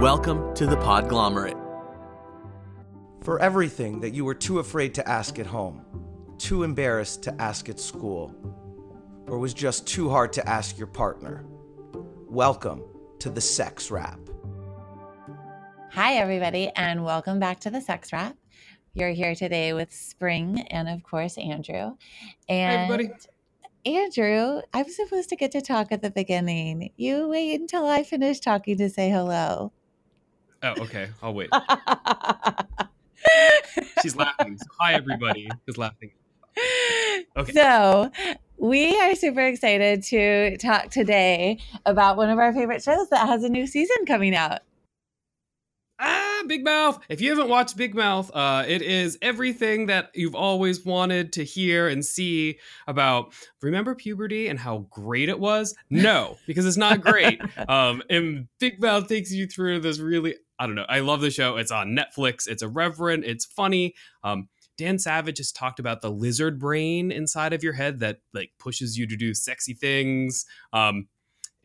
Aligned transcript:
Welcome 0.00 0.54
to 0.54 0.64
the 0.64 0.76
Podglomerate. 0.76 1.60
For 3.22 3.38
everything 3.38 4.00
that 4.00 4.14
you 4.14 4.24
were 4.24 4.34
too 4.34 4.58
afraid 4.58 4.94
to 4.94 5.06
ask 5.06 5.38
at 5.38 5.44
home, 5.44 5.84
too 6.38 6.62
embarrassed 6.62 7.22
to 7.24 7.38
ask 7.38 7.68
at 7.68 7.78
school, 7.78 8.34
or 9.26 9.38
was 9.38 9.52
just 9.52 9.86
too 9.86 10.08
hard 10.08 10.32
to 10.32 10.48
ask 10.48 10.78
your 10.78 10.86
partner, 10.86 11.44
welcome 12.30 12.82
to 13.18 13.28
the 13.28 13.42
Sex 13.42 13.90
Wrap. 13.90 14.18
Hi, 15.90 16.14
everybody, 16.14 16.70
and 16.76 17.04
welcome 17.04 17.38
back 17.38 17.60
to 17.60 17.70
the 17.70 17.82
Sex 17.82 18.10
Wrap. 18.10 18.38
You're 18.94 19.10
here 19.10 19.34
today 19.34 19.74
with 19.74 19.92
Spring 19.92 20.60
and, 20.70 20.88
of 20.88 21.02
course, 21.02 21.36
Andrew. 21.36 21.98
And 22.48 22.72
Hi, 22.72 22.84
everybody. 22.84 23.10
Andrew, 23.84 24.62
I'm 24.72 24.88
supposed 24.88 25.28
to 25.28 25.36
get 25.36 25.52
to 25.52 25.60
talk 25.60 25.92
at 25.92 26.00
the 26.00 26.10
beginning. 26.10 26.90
You 26.96 27.28
wait 27.28 27.60
until 27.60 27.84
I 27.84 28.02
finish 28.02 28.40
talking 28.40 28.78
to 28.78 28.88
say 28.88 29.10
hello. 29.10 29.72
Oh, 30.62 30.74
okay. 30.82 31.08
I'll 31.22 31.32
wait. 31.32 31.50
She's 34.02 34.14
laughing. 34.16 34.58
So, 34.58 34.66
hi, 34.78 34.94
everybody. 34.94 35.48
She's 35.66 35.78
laughing. 35.78 36.10
Okay. 37.36 37.52
So, 37.52 38.10
we 38.58 38.98
are 39.00 39.14
super 39.14 39.40
excited 39.40 40.02
to 40.04 40.58
talk 40.58 40.90
today 40.90 41.58
about 41.86 42.18
one 42.18 42.28
of 42.28 42.38
our 42.38 42.52
favorite 42.52 42.82
shows 42.82 43.08
that 43.08 43.26
has 43.26 43.42
a 43.42 43.48
new 43.48 43.66
season 43.66 44.04
coming 44.06 44.34
out. 44.34 44.60
Ah, 46.02 46.42
Big 46.46 46.64
Mouth. 46.64 46.98
If 47.10 47.20
you 47.20 47.28
haven't 47.28 47.50
watched 47.50 47.76
Big 47.76 47.94
Mouth, 47.94 48.30
uh, 48.34 48.64
it 48.66 48.80
is 48.80 49.18
everything 49.20 49.86
that 49.86 50.10
you've 50.14 50.34
always 50.34 50.82
wanted 50.84 51.34
to 51.34 51.44
hear 51.44 51.88
and 51.88 52.04
see 52.04 52.58
about. 52.86 53.34
Remember 53.60 53.94
puberty 53.94 54.48
and 54.48 54.58
how 54.58 54.86
great 54.90 55.28
it 55.28 55.38
was? 55.38 55.74
No, 55.90 56.38
because 56.46 56.64
it's 56.64 56.78
not 56.78 57.02
great. 57.02 57.40
um, 57.68 58.02
and 58.08 58.48
Big 58.58 58.80
Mouth 58.80 59.08
takes 59.08 59.30
you 59.30 59.46
through 59.46 59.80
this 59.80 59.98
really. 59.98 60.36
I 60.60 60.66
don't 60.66 60.74
know. 60.74 60.84
I 60.90 61.00
love 61.00 61.22
the 61.22 61.30
show. 61.30 61.56
It's 61.56 61.72
on 61.72 61.96
Netflix. 61.96 62.46
It's 62.46 62.62
irreverent. 62.62 63.24
It's 63.24 63.46
funny. 63.46 63.94
Um, 64.22 64.50
Dan 64.76 64.98
Savage 64.98 65.38
has 65.38 65.52
talked 65.52 65.80
about 65.80 66.02
the 66.02 66.10
lizard 66.10 66.58
brain 66.58 67.10
inside 67.10 67.54
of 67.54 67.62
your 67.62 67.72
head 67.72 68.00
that 68.00 68.18
like 68.34 68.52
pushes 68.58 68.98
you 68.98 69.06
to 69.06 69.16
do 69.16 69.32
sexy 69.32 69.72
things. 69.72 70.44
Um, 70.74 71.08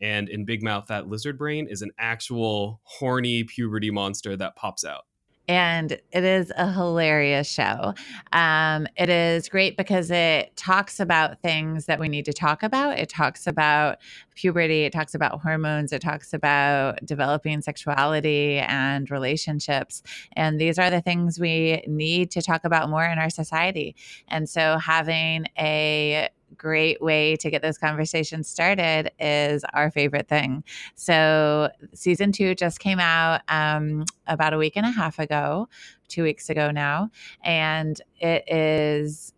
and 0.00 0.30
in 0.30 0.46
Big 0.46 0.62
Mouth, 0.62 0.86
that 0.88 1.08
lizard 1.08 1.38
brain 1.38 1.66
is 1.68 1.82
an 1.82 1.90
actual 1.98 2.80
horny 2.84 3.44
puberty 3.44 3.90
monster 3.90 4.34
that 4.36 4.56
pops 4.56 4.84
out. 4.84 5.04
And 5.48 5.92
it 5.92 6.24
is 6.24 6.52
a 6.56 6.72
hilarious 6.72 7.48
show. 7.48 7.94
Um, 8.32 8.86
it 8.96 9.08
is 9.08 9.48
great 9.48 9.76
because 9.76 10.10
it 10.10 10.56
talks 10.56 10.98
about 10.98 11.40
things 11.40 11.86
that 11.86 12.00
we 12.00 12.08
need 12.08 12.24
to 12.24 12.32
talk 12.32 12.62
about. 12.62 12.98
It 12.98 13.08
talks 13.08 13.46
about 13.46 13.98
puberty, 14.34 14.84
it 14.84 14.92
talks 14.92 15.14
about 15.14 15.40
hormones, 15.40 15.92
it 15.92 16.02
talks 16.02 16.32
about 16.32 16.98
developing 17.04 17.62
sexuality 17.62 18.58
and 18.58 19.10
relationships. 19.10 20.02
And 20.32 20.60
these 20.60 20.78
are 20.78 20.90
the 20.90 21.00
things 21.00 21.38
we 21.38 21.82
need 21.86 22.30
to 22.32 22.42
talk 22.42 22.64
about 22.64 22.90
more 22.90 23.04
in 23.04 23.18
our 23.18 23.30
society. 23.30 23.94
And 24.28 24.48
so 24.48 24.78
having 24.78 25.46
a 25.58 26.28
great 26.56 27.00
way 27.00 27.36
to 27.36 27.50
get 27.50 27.62
this 27.62 27.78
conversation 27.78 28.42
started 28.44 29.10
is 29.18 29.64
our 29.72 29.90
favorite 29.90 30.28
thing. 30.28 30.64
So, 30.94 31.70
season 31.94 32.32
two 32.32 32.54
just 32.54 32.80
came 32.80 32.98
out 32.98 33.42
um, 33.48 34.04
about 34.26 34.52
a 34.52 34.58
week 34.58 34.76
and 34.76 34.86
a 34.86 34.90
half 34.90 35.18
ago, 35.18 35.68
two 36.08 36.22
weeks 36.22 36.50
ago 36.50 36.70
now, 36.70 37.10
and 37.42 38.00
it 38.18 38.44
is 38.52 39.32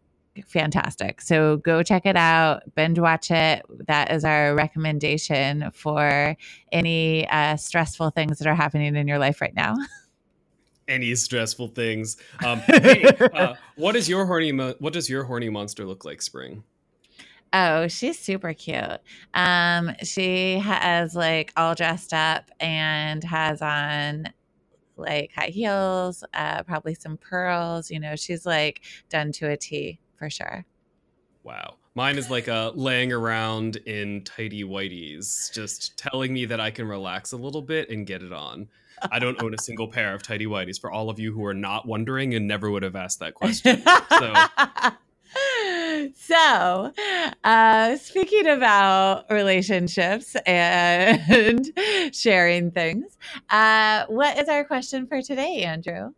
fantastic. 0.46 1.20
So, 1.20 1.58
go 1.58 1.83
check 1.83 2.06
it 2.06 2.16
out, 2.16 2.62
binge 2.74 2.98
watch 2.98 3.30
it. 3.30 3.64
That 3.86 4.12
is 4.12 4.24
our 4.24 4.55
recommendation 4.55 5.70
for 5.72 6.36
any 6.73 7.29
uh, 7.29 7.56
stressful 7.56 8.11
things 8.11 8.39
that 8.39 8.46
are 8.46 8.55
happening 8.55 8.96
in 8.96 9.08
your 9.08 9.18
life 9.18 9.40
right 9.40 9.55
now. 9.55 9.77
Any 10.89 11.14
stressful 11.17 11.68
things. 11.68 12.17
Um, 12.42 12.61
hey, 12.67 13.05
uh, 13.35 13.56
what 13.77 13.95
is 13.95 14.08
your 14.08 14.24
horny? 14.24 14.52
Mo- 14.52 14.74
what 14.79 14.95
does 14.95 15.11
your 15.11 15.24
horny 15.24 15.50
monster 15.50 15.85
look 15.85 16.06
like, 16.06 16.23
Spring? 16.23 16.64
Oh, 17.53 17.89
she's 17.89 18.19
super 18.19 18.53
cute. 18.53 19.01
Um, 19.35 19.92
she 20.03 20.59
has 20.59 21.14
like 21.14 21.53
all 21.57 21.75
dressed 21.75 22.13
up 22.13 22.51
and 22.61 23.25
has 23.25 23.63
on 23.63 24.33
like 24.97 25.33
high 25.35 25.47
heels, 25.47 26.25
uh, 26.35 26.63
probably 26.64 26.95
some 26.95 27.17
pearls. 27.17 27.91
You 27.91 28.01
know, 28.01 28.17
she's 28.17 28.45
like 28.45 28.83
done 29.09 29.33
to 29.33 29.48
a 29.48 29.57
T 29.57 30.01
for 30.17 30.29
sure. 30.29 30.67
Wow. 31.42 31.77
Mine 31.95 32.19
is 32.19 32.31
like 32.31 32.48
a 32.48 32.73
laying 32.75 33.13
around 33.13 33.77
in 33.77 34.23
tidy 34.23 34.63
whities, 34.63 35.53
just 35.53 35.97
telling 35.97 36.33
me 36.33 36.45
that 36.45 36.61
I 36.61 36.70
can 36.70 36.86
relax 36.86 37.33
a 37.33 37.36
little 37.36 37.63
bit 37.63 37.91
and 37.91 38.07
get 38.07 38.23
it 38.23 38.33
on. 38.33 38.69
I 39.11 39.19
don't 39.19 39.41
own 39.42 39.55
a 39.55 39.59
single 39.59 39.89
pair 39.89 40.15
of 40.15 40.23
tidy 40.23 40.47
whities 40.47 40.80
for 40.80 40.91
all 40.91 41.09
of 41.11 41.19
you 41.19 41.33
who 41.33 41.45
are 41.45 41.55
not 41.55 41.86
wondering 41.86 42.35
and 42.35 42.47
never 42.47 42.70
would 42.70 42.83
have 42.83 42.97
asked 42.97 43.20
that 43.20 43.35
question. 43.35 43.83
So 44.11 44.35
so, 46.14 46.92
uh, 47.45 47.97
speaking 47.97 48.47
about 48.47 49.25
relationships 49.31 50.36
and 50.47 51.70
sharing 52.13 52.70
things, 52.70 53.17
uh, 53.51 54.05
what 54.09 54.39
is 54.39 54.48
our 54.48 54.64
question 54.64 55.07
for 55.07 55.23
today, 55.23 55.63
Andrew? 55.63 56.13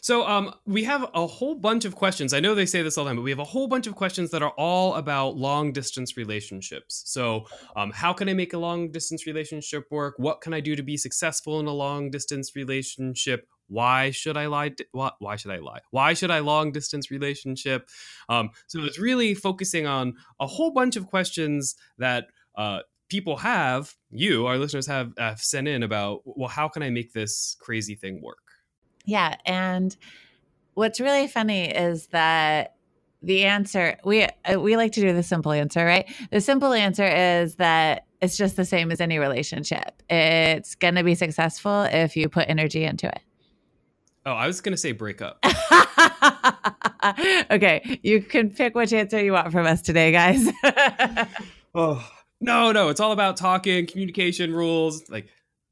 So 0.00 0.26
um, 0.26 0.54
we 0.64 0.84
have 0.84 1.10
a 1.14 1.26
whole 1.26 1.54
bunch 1.54 1.84
of 1.84 1.94
questions. 1.94 2.32
I 2.32 2.40
know 2.40 2.54
they 2.54 2.66
say 2.66 2.82
this 2.82 2.96
all 2.96 3.04
the 3.04 3.10
time, 3.10 3.16
but 3.16 3.22
we 3.22 3.30
have 3.30 3.38
a 3.38 3.44
whole 3.44 3.66
bunch 3.66 3.86
of 3.86 3.94
questions 3.94 4.30
that 4.30 4.42
are 4.42 4.52
all 4.56 4.94
about 4.94 5.36
long 5.36 5.72
distance 5.72 6.16
relationships. 6.16 7.02
So 7.06 7.46
um, 7.76 7.90
how 7.90 8.12
can 8.12 8.28
I 8.28 8.34
make 8.34 8.52
a 8.52 8.58
long 8.58 8.90
distance 8.90 9.26
relationship 9.26 9.84
work? 9.90 10.14
What 10.16 10.40
can 10.40 10.54
I 10.54 10.60
do 10.60 10.76
to 10.76 10.82
be 10.82 10.96
successful 10.96 11.60
in 11.60 11.66
a 11.66 11.72
long 11.72 12.10
distance 12.10 12.54
relationship? 12.54 13.48
Why 13.68 14.10
should 14.10 14.36
I 14.36 14.46
lie? 14.46 14.72
Why, 14.92 15.12
why 15.18 15.36
should 15.36 15.52
I 15.52 15.58
lie? 15.58 15.80
Why 15.90 16.14
should 16.14 16.30
I 16.30 16.40
long 16.40 16.72
distance 16.72 17.10
relationship? 17.10 17.88
Um, 18.28 18.50
so 18.66 18.82
it's 18.84 18.98
really 18.98 19.34
focusing 19.34 19.86
on 19.86 20.14
a 20.40 20.46
whole 20.46 20.72
bunch 20.72 20.96
of 20.96 21.06
questions 21.06 21.74
that 21.98 22.26
uh, 22.56 22.80
people 23.08 23.36
have, 23.36 23.94
you, 24.10 24.46
our 24.46 24.58
listeners 24.58 24.86
have, 24.86 25.12
have 25.18 25.40
sent 25.40 25.68
in 25.68 25.82
about, 25.82 26.22
well, 26.24 26.48
how 26.48 26.68
can 26.68 26.82
I 26.82 26.90
make 26.90 27.12
this 27.12 27.56
crazy 27.60 27.94
thing 27.94 28.20
work? 28.22 28.38
Yeah, 29.04 29.36
and 29.46 29.96
what's 30.74 31.00
really 31.00 31.28
funny 31.28 31.70
is 31.70 32.08
that 32.08 32.74
the 33.22 33.44
answer 33.46 33.98
we 34.04 34.22
uh, 34.22 34.60
we 34.60 34.76
like 34.76 34.92
to 34.92 35.00
do 35.00 35.12
the 35.12 35.22
simple 35.22 35.50
answer, 35.50 35.84
right? 35.84 36.08
The 36.30 36.40
simple 36.40 36.72
answer 36.72 37.06
is 37.06 37.56
that 37.56 38.06
it's 38.20 38.36
just 38.36 38.56
the 38.56 38.64
same 38.64 38.92
as 38.92 39.00
any 39.00 39.18
relationship. 39.18 40.02
It's 40.08 40.74
going 40.74 40.94
to 40.94 41.02
be 41.02 41.14
successful 41.14 41.82
if 41.82 42.16
you 42.16 42.28
put 42.28 42.48
energy 42.48 42.84
into 42.84 43.08
it. 43.08 43.20
Oh, 44.28 44.34
I 44.34 44.46
was 44.46 44.60
going 44.60 44.74
to 44.74 44.76
say 44.76 44.92
break 44.92 45.22
up. 45.22 45.42
okay, 47.50 47.98
you 48.02 48.20
can 48.20 48.50
pick 48.50 48.74
which 48.74 48.92
answer 48.92 49.24
you 49.24 49.32
want 49.32 49.50
from 49.52 49.64
us 49.64 49.80
today, 49.80 50.12
guys. 50.12 50.46
oh, 51.74 52.06
no, 52.38 52.70
no, 52.70 52.90
it's 52.90 53.00
all 53.00 53.12
about 53.12 53.38
talking, 53.38 53.86
communication 53.86 54.52
rules. 54.52 55.08
Like, 55.08 55.28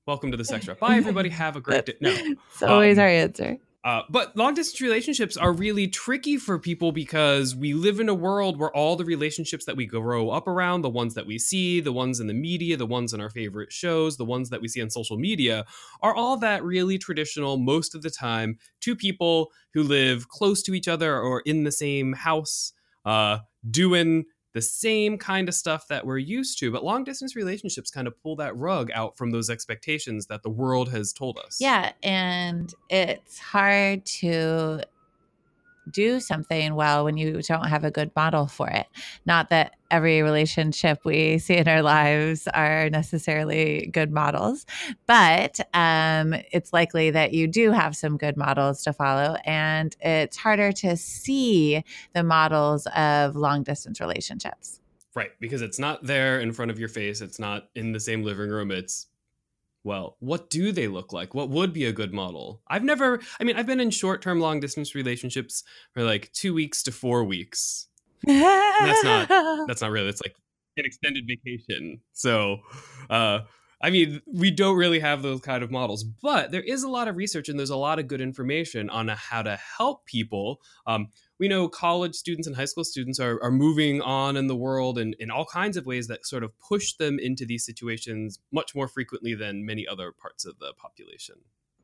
welcome 0.06 0.30
to 0.30 0.38
the 0.38 0.44
sex 0.44 0.66
wrap. 0.66 0.78
Bye, 0.78 0.96
everybody. 0.96 1.28
Have 1.28 1.56
a 1.56 1.60
great 1.60 1.84
day. 1.84 1.96
No, 2.00 2.08
it's 2.50 2.62
always 2.62 2.96
Um, 2.96 3.02
our 3.02 3.08
answer. 3.08 3.58
Uh, 3.86 4.02
but 4.10 4.36
long 4.36 4.52
distance 4.52 4.80
relationships 4.80 5.36
are 5.36 5.52
really 5.52 5.86
tricky 5.86 6.36
for 6.36 6.58
people 6.58 6.90
because 6.90 7.54
we 7.54 7.72
live 7.72 8.00
in 8.00 8.08
a 8.08 8.14
world 8.14 8.58
where 8.58 8.74
all 8.74 8.96
the 8.96 9.04
relationships 9.04 9.64
that 9.64 9.76
we 9.76 9.86
grow 9.86 10.28
up 10.30 10.48
around, 10.48 10.82
the 10.82 10.90
ones 10.90 11.14
that 11.14 11.24
we 11.24 11.38
see, 11.38 11.78
the 11.78 11.92
ones 11.92 12.18
in 12.18 12.26
the 12.26 12.34
media, 12.34 12.76
the 12.76 12.84
ones 12.84 13.14
in 13.14 13.20
our 13.20 13.30
favorite 13.30 13.72
shows, 13.72 14.16
the 14.16 14.24
ones 14.24 14.50
that 14.50 14.60
we 14.60 14.66
see 14.66 14.82
on 14.82 14.90
social 14.90 15.16
media, 15.16 15.64
are 16.02 16.12
all 16.12 16.36
that 16.36 16.64
really 16.64 16.98
traditional 16.98 17.58
most 17.58 17.94
of 17.94 18.02
the 18.02 18.10
time. 18.10 18.58
Two 18.80 18.96
people 18.96 19.52
who 19.72 19.84
live 19.84 20.28
close 20.28 20.64
to 20.64 20.74
each 20.74 20.88
other 20.88 21.20
or 21.20 21.42
in 21.46 21.62
the 21.62 21.70
same 21.70 22.14
house, 22.14 22.72
uh, 23.04 23.38
doing 23.70 24.24
the 24.56 24.62
same 24.62 25.18
kind 25.18 25.50
of 25.50 25.54
stuff 25.54 25.86
that 25.86 26.06
we're 26.06 26.16
used 26.16 26.58
to. 26.58 26.72
But 26.72 26.82
long 26.82 27.04
distance 27.04 27.36
relationships 27.36 27.90
kind 27.90 28.06
of 28.06 28.18
pull 28.22 28.36
that 28.36 28.56
rug 28.56 28.90
out 28.94 29.14
from 29.14 29.30
those 29.30 29.50
expectations 29.50 30.24
that 30.28 30.42
the 30.42 30.48
world 30.48 30.88
has 30.88 31.12
told 31.12 31.38
us. 31.38 31.60
Yeah, 31.60 31.92
and 32.02 32.72
it's 32.88 33.38
hard 33.38 34.06
to 34.06 34.80
do 35.90 36.20
something 36.20 36.74
well 36.74 37.04
when 37.04 37.16
you 37.16 37.42
don't 37.42 37.68
have 37.68 37.84
a 37.84 37.90
good 37.90 38.10
model 38.16 38.46
for 38.46 38.68
it. 38.68 38.86
Not 39.24 39.50
that 39.50 39.72
every 39.90 40.22
relationship 40.22 41.00
we 41.04 41.38
see 41.38 41.56
in 41.56 41.68
our 41.68 41.82
lives 41.82 42.48
are 42.48 42.90
necessarily 42.90 43.88
good 43.92 44.10
models, 44.10 44.66
but 45.06 45.60
um, 45.74 46.34
it's 46.52 46.72
likely 46.72 47.10
that 47.10 47.32
you 47.32 47.46
do 47.46 47.70
have 47.70 47.96
some 47.96 48.16
good 48.16 48.36
models 48.36 48.82
to 48.82 48.92
follow. 48.92 49.36
And 49.44 49.96
it's 50.00 50.36
harder 50.36 50.72
to 50.72 50.96
see 50.96 51.84
the 52.14 52.22
models 52.22 52.86
of 52.96 53.36
long 53.36 53.62
distance 53.62 54.00
relationships. 54.00 54.80
Right, 55.14 55.30
because 55.40 55.62
it's 55.62 55.78
not 55.78 56.04
there 56.04 56.40
in 56.40 56.52
front 56.52 56.70
of 56.70 56.78
your 56.78 56.88
face. 56.88 57.20
It's 57.22 57.38
not 57.38 57.68
in 57.74 57.92
the 57.92 58.00
same 58.00 58.22
living 58.22 58.50
room. 58.50 58.70
It's, 58.70 59.06
well, 59.86 60.16
what 60.18 60.50
do 60.50 60.72
they 60.72 60.88
look 60.88 61.12
like? 61.12 61.32
What 61.32 61.48
would 61.48 61.72
be 61.72 61.84
a 61.84 61.92
good 61.92 62.12
model? 62.12 62.60
I've 62.66 62.82
never, 62.82 63.20
I 63.40 63.44
mean, 63.44 63.54
I've 63.56 63.68
been 63.68 63.78
in 63.78 63.90
short 63.90 64.20
term 64.20 64.40
long 64.40 64.58
distance 64.58 64.96
relationships 64.96 65.62
for 65.94 66.02
like 66.02 66.32
two 66.32 66.52
weeks 66.52 66.82
to 66.82 66.92
four 66.92 67.22
weeks. 67.22 67.86
that's 68.24 69.04
not- 69.04 69.28
That's 69.68 69.80
not 69.82 69.92
really, 69.92 70.08
it's 70.08 70.20
like 70.22 70.34
an 70.76 70.84
extended 70.84 71.24
vacation. 71.28 72.00
So, 72.12 72.58
uh, 73.08 73.40
I 73.80 73.90
mean, 73.90 74.20
we 74.26 74.50
don't 74.50 74.76
really 74.76 74.98
have 74.98 75.22
those 75.22 75.40
kind 75.40 75.62
of 75.62 75.70
models, 75.70 76.02
but 76.02 76.50
there 76.50 76.62
is 76.62 76.82
a 76.82 76.88
lot 76.88 77.06
of 77.08 77.16
research 77.16 77.48
and 77.48 77.56
there's 77.58 77.70
a 77.70 77.76
lot 77.76 77.98
of 78.00 78.08
good 78.08 78.20
information 78.20 78.90
on 78.90 79.06
how 79.08 79.42
to 79.42 79.56
help 79.78 80.04
people. 80.06 80.60
Um, 80.86 81.08
we 81.38 81.48
know 81.48 81.68
college 81.68 82.14
students 82.14 82.46
and 82.46 82.56
high 82.56 82.64
school 82.64 82.84
students 82.84 83.20
are, 83.20 83.42
are 83.42 83.50
moving 83.50 84.00
on 84.00 84.36
in 84.36 84.46
the 84.46 84.56
world 84.56 84.98
and 84.98 85.14
in 85.18 85.30
all 85.30 85.44
kinds 85.44 85.76
of 85.76 85.86
ways 85.86 86.06
that 86.08 86.26
sort 86.26 86.42
of 86.42 86.58
push 86.58 86.94
them 86.94 87.18
into 87.18 87.44
these 87.44 87.64
situations 87.64 88.40
much 88.52 88.74
more 88.74 88.88
frequently 88.88 89.34
than 89.34 89.66
many 89.66 89.86
other 89.86 90.12
parts 90.12 90.44
of 90.44 90.58
the 90.58 90.72
population. 90.78 91.36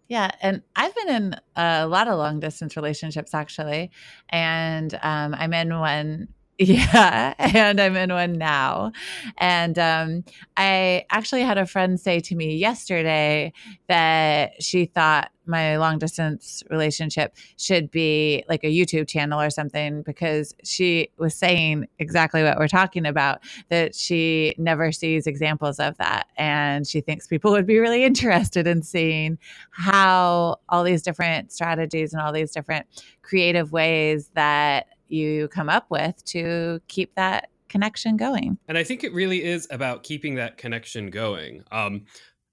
Yeah, 0.08 0.30
and 0.40 0.62
I've 0.76 0.94
been 0.94 1.08
in 1.08 1.36
a 1.56 1.86
lot 1.86 2.08
of 2.08 2.18
long 2.18 2.40
distance 2.40 2.76
relationships 2.76 3.34
actually, 3.34 3.90
and 4.28 4.98
um, 5.02 5.34
I'm 5.34 5.54
in 5.54 5.78
one 5.78 6.28
yeah, 6.58 7.34
and 7.38 7.80
I'm 7.80 7.96
in 7.96 8.12
one 8.12 8.34
now. 8.34 8.92
And 9.38 9.78
um, 9.78 10.24
I 10.56 11.06
actually 11.10 11.42
had 11.42 11.58
a 11.58 11.66
friend 11.66 11.98
say 11.98 12.20
to 12.20 12.36
me 12.36 12.56
yesterday 12.56 13.52
that 13.88 14.62
she 14.62 14.84
thought 14.84 15.31
my 15.46 15.76
long 15.76 15.98
distance 15.98 16.62
relationship 16.70 17.36
should 17.56 17.90
be 17.90 18.44
like 18.48 18.64
a 18.64 18.68
YouTube 18.68 19.08
channel 19.08 19.40
or 19.40 19.50
something 19.50 20.02
because 20.02 20.54
she 20.64 21.08
was 21.18 21.34
saying 21.34 21.88
exactly 21.98 22.42
what 22.42 22.58
we're 22.58 22.68
talking 22.68 23.06
about 23.06 23.40
that 23.68 23.94
she 23.94 24.54
never 24.58 24.92
sees 24.92 25.26
examples 25.26 25.78
of 25.78 25.96
that. 25.98 26.28
And 26.36 26.86
she 26.86 27.00
thinks 27.00 27.26
people 27.26 27.50
would 27.52 27.66
be 27.66 27.78
really 27.78 28.04
interested 28.04 28.66
in 28.66 28.82
seeing 28.82 29.38
how 29.70 30.56
all 30.68 30.84
these 30.84 31.02
different 31.02 31.52
strategies 31.52 32.12
and 32.12 32.22
all 32.22 32.32
these 32.32 32.52
different 32.52 32.86
creative 33.22 33.72
ways 33.72 34.30
that 34.34 34.88
you 35.08 35.48
come 35.48 35.68
up 35.68 35.86
with 35.90 36.24
to 36.24 36.80
keep 36.88 37.14
that 37.16 37.48
connection 37.68 38.16
going. 38.16 38.58
And 38.68 38.76
I 38.76 38.84
think 38.84 39.02
it 39.02 39.12
really 39.14 39.42
is 39.42 39.66
about 39.70 40.02
keeping 40.02 40.34
that 40.34 40.58
connection 40.58 41.10
going. 41.10 41.64
Um, 41.72 42.04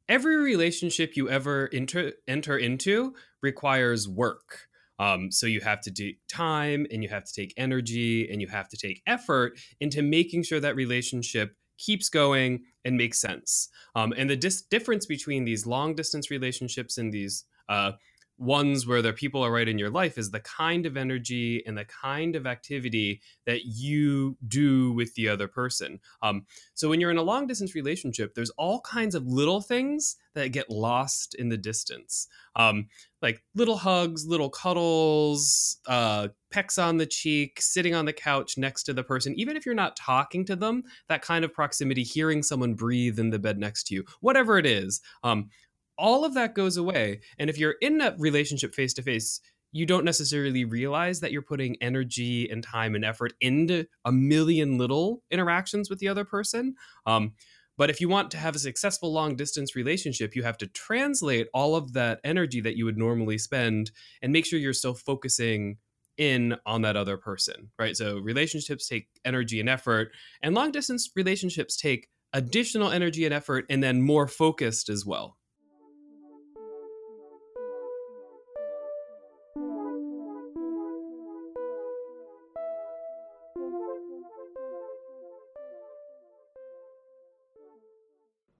every 0.09 0.37
relationship 0.37 1.15
you 1.15 1.29
ever 1.29 1.69
enter, 1.71 2.13
enter 2.27 2.57
into 2.57 3.13
requires 3.41 4.09
work. 4.09 4.67
Um, 4.97 5.31
so 5.31 5.45
you 5.45 5.61
have 5.61 5.79
to 5.81 5.91
take 5.91 6.19
time 6.27 6.85
and 6.91 7.01
you 7.01 7.09
have 7.09 7.23
to 7.23 7.33
take 7.33 7.53
energy 7.55 8.29
and 8.29 8.41
you 8.41 8.47
have 8.47 8.67
to 8.69 8.77
take 8.77 9.01
effort 9.07 9.57
into 9.79 10.01
making 10.01 10.43
sure 10.43 10.59
that 10.59 10.75
relationship 10.75 11.55
keeps 11.77 12.09
going 12.09 12.63
and 12.83 12.97
makes 12.97 13.21
sense. 13.21 13.69
Um, 13.95 14.13
and 14.17 14.29
the 14.29 14.35
dis- 14.35 14.63
difference 14.63 15.05
between 15.05 15.45
these 15.45 15.65
long 15.65 15.95
distance 15.95 16.29
relationships 16.29 16.97
and 16.97 17.13
these 17.13 17.45
uh, 17.69 17.93
ones 18.39 18.87
where 18.87 19.01
the 19.01 19.11
people 19.11 19.43
are 19.43 19.51
right 19.51 19.67
in 19.67 19.77
your 19.77 19.89
life 19.89 20.17
is 20.17 20.31
the 20.31 20.39
kind 20.39 20.85
of 20.85 20.95
energy 20.95 21.61
and 21.67 21.77
the 21.77 21.85
kind 21.85 22.35
of 22.35 22.47
activity 22.47 23.21
that 23.45 23.65
you 23.65 24.37
do 24.47 24.93
with 24.93 25.13
the 25.15 25.27
other 25.27 25.47
person. 25.47 25.99
Um, 26.21 26.45
so 26.73 26.89
when 26.89 27.01
you're 27.01 27.11
in 27.11 27.17
a 27.17 27.21
long 27.21 27.47
distance 27.47 27.75
relationship, 27.75 28.33
there's 28.33 28.49
all 28.51 28.79
kinds 28.81 29.13
of 29.13 29.27
little 29.27 29.61
things 29.61 30.15
that 30.35 30.53
get 30.53 30.69
lost 30.69 31.35
in 31.35 31.49
the 31.49 31.57
distance, 31.57 32.27
um, 32.55 32.87
like 33.21 33.43
little 33.55 33.77
hugs, 33.77 34.25
little 34.25 34.49
cuddles, 34.49 35.77
uh, 35.87 36.29
pecks 36.51 36.77
on 36.77 36.97
the 36.97 37.05
cheek, 37.05 37.59
sitting 37.61 37.93
on 37.93 38.05
the 38.05 38.13
couch 38.13 38.57
next 38.57 38.83
to 38.83 38.93
the 38.93 39.03
person, 39.03 39.33
even 39.37 39.57
if 39.57 39.65
you're 39.65 39.75
not 39.75 39.97
talking 39.97 40.45
to 40.45 40.55
them. 40.55 40.83
That 41.09 41.21
kind 41.21 41.43
of 41.43 41.53
proximity, 41.53 42.03
hearing 42.03 42.41
someone 42.41 42.73
breathe 42.73 43.19
in 43.19 43.29
the 43.31 43.39
bed 43.39 43.59
next 43.59 43.87
to 43.87 43.95
you, 43.95 44.05
whatever 44.21 44.57
it 44.57 44.65
is. 44.65 45.01
Um, 45.23 45.49
all 45.99 46.25
of 46.25 46.33
that 46.33 46.55
goes 46.55 46.77
away. 46.77 47.19
And 47.37 47.49
if 47.49 47.57
you're 47.57 47.75
in 47.81 48.01
a 48.01 48.15
relationship 48.17 48.73
face 48.73 48.93
to 48.95 49.03
face, 49.03 49.41
you 49.71 49.85
don't 49.85 50.05
necessarily 50.05 50.65
realize 50.65 51.19
that 51.19 51.31
you're 51.31 51.43
putting 51.43 51.75
energy 51.81 52.49
and 52.49 52.63
time 52.63 52.95
and 52.95 53.05
effort 53.05 53.33
into 53.39 53.85
a 54.05 54.11
million 54.11 54.77
little 54.77 55.21
interactions 55.29 55.89
with 55.89 55.99
the 55.99 56.07
other 56.07 56.25
person. 56.25 56.73
Um, 57.05 57.33
but 57.77 57.89
if 57.89 58.01
you 58.01 58.09
want 58.09 58.31
to 58.31 58.37
have 58.37 58.55
a 58.55 58.59
successful 58.59 59.13
long 59.13 59.35
distance 59.35 59.75
relationship, 59.75 60.35
you 60.35 60.43
have 60.43 60.57
to 60.57 60.67
translate 60.67 61.47
all 61.53 61.75
of 61.75 61.93
that 61.93 62.19
energy 62.23 62.61
that 62.61 62.75
you 62.75 62.85
would 62.85 62.97
normally 62.97 63.37
spend 63.37 63.91
and 64.21 64.33
make 64.33 64.45
sure 64.45 64.59
you're 64.59 64.73
still 64.73 64.95
focusing 64.95 65.77
in 66.17 66.57
on 66.65 66.81
that 66.81 66.97
other 66.97 67.15
person, 67.15 67.71
right? 67.79 67.95
So 67.95 68.17
relationships 68.17 68.87
take 68.87 69.07
energy 69.23 69.61
and 69.61 69.69
effort, 69.69 70.11
and 70.41 70.53
long 70.53 70.71
distance 70.71 71.09
relationships 71.15 71.77
take 71.77 72.09
additional 72.33 72.91
energy 72.91 73.23
and 73.23 73.33
effort 73.33 73.65
and 73.69 73.81
then 73.81 74.01
more 74.01 74.27
focused 74.27 74.89
as 74.89 75.05
well. 75.05 75.38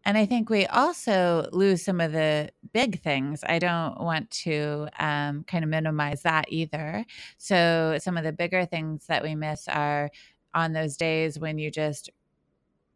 And 0.10 0.18
I 0.18 0.26
think 0.26 0.50
we 0.50 0.66
also 0.66 1.48
lose 1.52 1.86
some 1.86 2.02
of 2.02 2.12
the 2.12 2.50
big 2.74 3.00
things. 3.04 3.44
I 3.48 3.60
don't 3.60 4.02
want 4.02 4.32
to 4.32 4.88
um, 4.98 5.44
kind 5.44 5.64
of 5.64 5.70
minimize 5.70 6.24
that 6.24 6.46
either. 6.48 7.06
So, 7.38 7.96
some 8.02 8.18
of 8.18 8.24
the 8.24 8.32
bigger 8.32 8.66
things 8.66 9.06
that 9.06 9.22
we 9.22 9.36
miss 9.36 9.68
are 9.68 10.10
on 10.56 10.74
those 10.74 10.98
days 10.98 11.38
when 11.38 11.60
you 11.60 11.70
just 11.70 12.10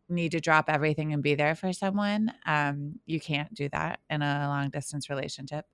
need 0.09 0.31
to 0.31 0.39
drop 0.39 0.71
everything 0.71 1.13
and 1.13 1.21
be 1.21 1.35
there 1.35 1.53
for 1.53 1.71
someone. 1.71 2.33
Um, 2.47 2.99
you 3.05 3.19
can't 3.19 3.53
do 3.53 3.69
that 3.69 3.99
in 4.09 4.23
a 4.23 4.47
long 4.47 4.71
distance 4.71 5.07
relationship. 5.07 5.67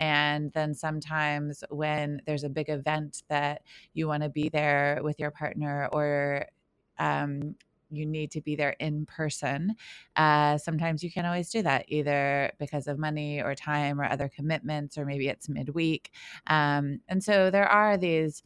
And 0.00 0.52
then 0.54 0.74
sometimes 0.74 1.62
when 1.70 2.20
there's 2.26 2.42
a 2.42 2.48
big 2.48 2.68
event 2.68 3.22
that 3.28 3.62
you 3.92 4.08
want 4.08 4.24
to 4.24 4.28
be 4.28 4.48
there 4.48 4.98
with 5.04 5.20
your 5.20 5.30
partner 5.30 5.88
or 5.92 6.46
um, 6.98 7.54
you 7.90 8.06
need 8.06 8.30
to 8.32 8.40
be 8.40 8.56
there 8.56 8.76
in 8.80 9.06
person. 9.06 9.74
Uh, 10.16 10.58
sometimes 10.58 11.02
you 11.02 11.10
can't 11.10 11.26
always 11.26 11.50
do 11.50 11.62
that 11.62 11.84
either 11.88 12.52
because 12.58 12.86
of 12.86 12.98
money 12.98 13.42
or 13.42 13.54
time 13.54 14.00
or 14.00 14.04
other 14.04 14.28
commitments, 14.28 14.96
or 14.96 15.04
maybe 15.04 15.28
it's 15.28 15.48
midweek. 15.48 16.12
Um, 16.46 17.00
and 17.08 17.22
so 17.22 17.50
there 17.50 17.68
are 17.68 17.96
these 17.96 18.42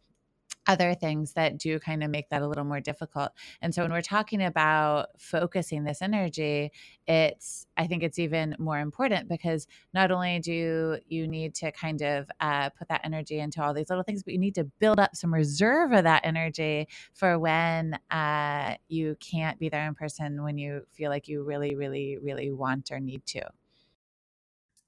other 0.66 0.94
things 0.94 1.34
that 1.34 1.58
do 1.58 1.78
kind 1.78 2.02
of 2.02 2.10
make 2.10 2.28
that 2.30 2.42
a 2.42 2.46
little 2.46 2.64
more 2.64 2.80
difficult. 2.80 3.30
And 3.60 3.74
so 3.74 3.82
when 3.82 3.92
we're 3.92 4.00
talking 4.02 4.42
about 4.42 5.08
focusing 5.18 5.84
this 5.84 6.00
energy, 6.02 6.70
it's 7.06 7.66
I 7.76 7.86
think 7.86 8.02
it's 8.02 8.18
even 8.18 8.56
more 8.58 8.78
important 8.78 9.28
because 9.28 9.66
not 9.92 10.10
only 10.10 10.38
do 10.38 10.98
you 11.06 11.28
need 11.28 11.54
to 11.56 11.72
kind 11.72 12.02
of 12.02 12.30
uh, 12.40 12.70
put 12.70 12.88
that 12.88 13.02
energy 13.04 13.40
into 13.40 13.62
all 13.62 13.74
these 13.74 13.90
little 13.90 14.04
things, 14.04 14.22
but 14.22 14.32
you 14.32 14.38
need 14.40 14.54
to 14.54 14.64
build 14.64 14.98
up 15.00 15.14
some 15.16 15.34
reserve 15.34 15.92
of 15.92 16.04
that 16.04 16.24
energy 16.24 16.88
for 17.12 17.38
when 17.38 17.98
uh, 18.10 18.74
you 18.88 19.16
can't 19.20 19.58
be 19.58 19.68
there 19.68 19.86
in 19.86 19.94
person 19.94 20.42
when 20.42 20.56
you 20.58 20.82
feel 20.92 21.10
like 21.10 21.28
you 21.28 21.42
really, 21.42 21.74
really, 21.74 22.18
really 22.22 22.50
want 22.50 22.90
or 22.90 23.00
need 23.00 23.24
to. 23.26 23.42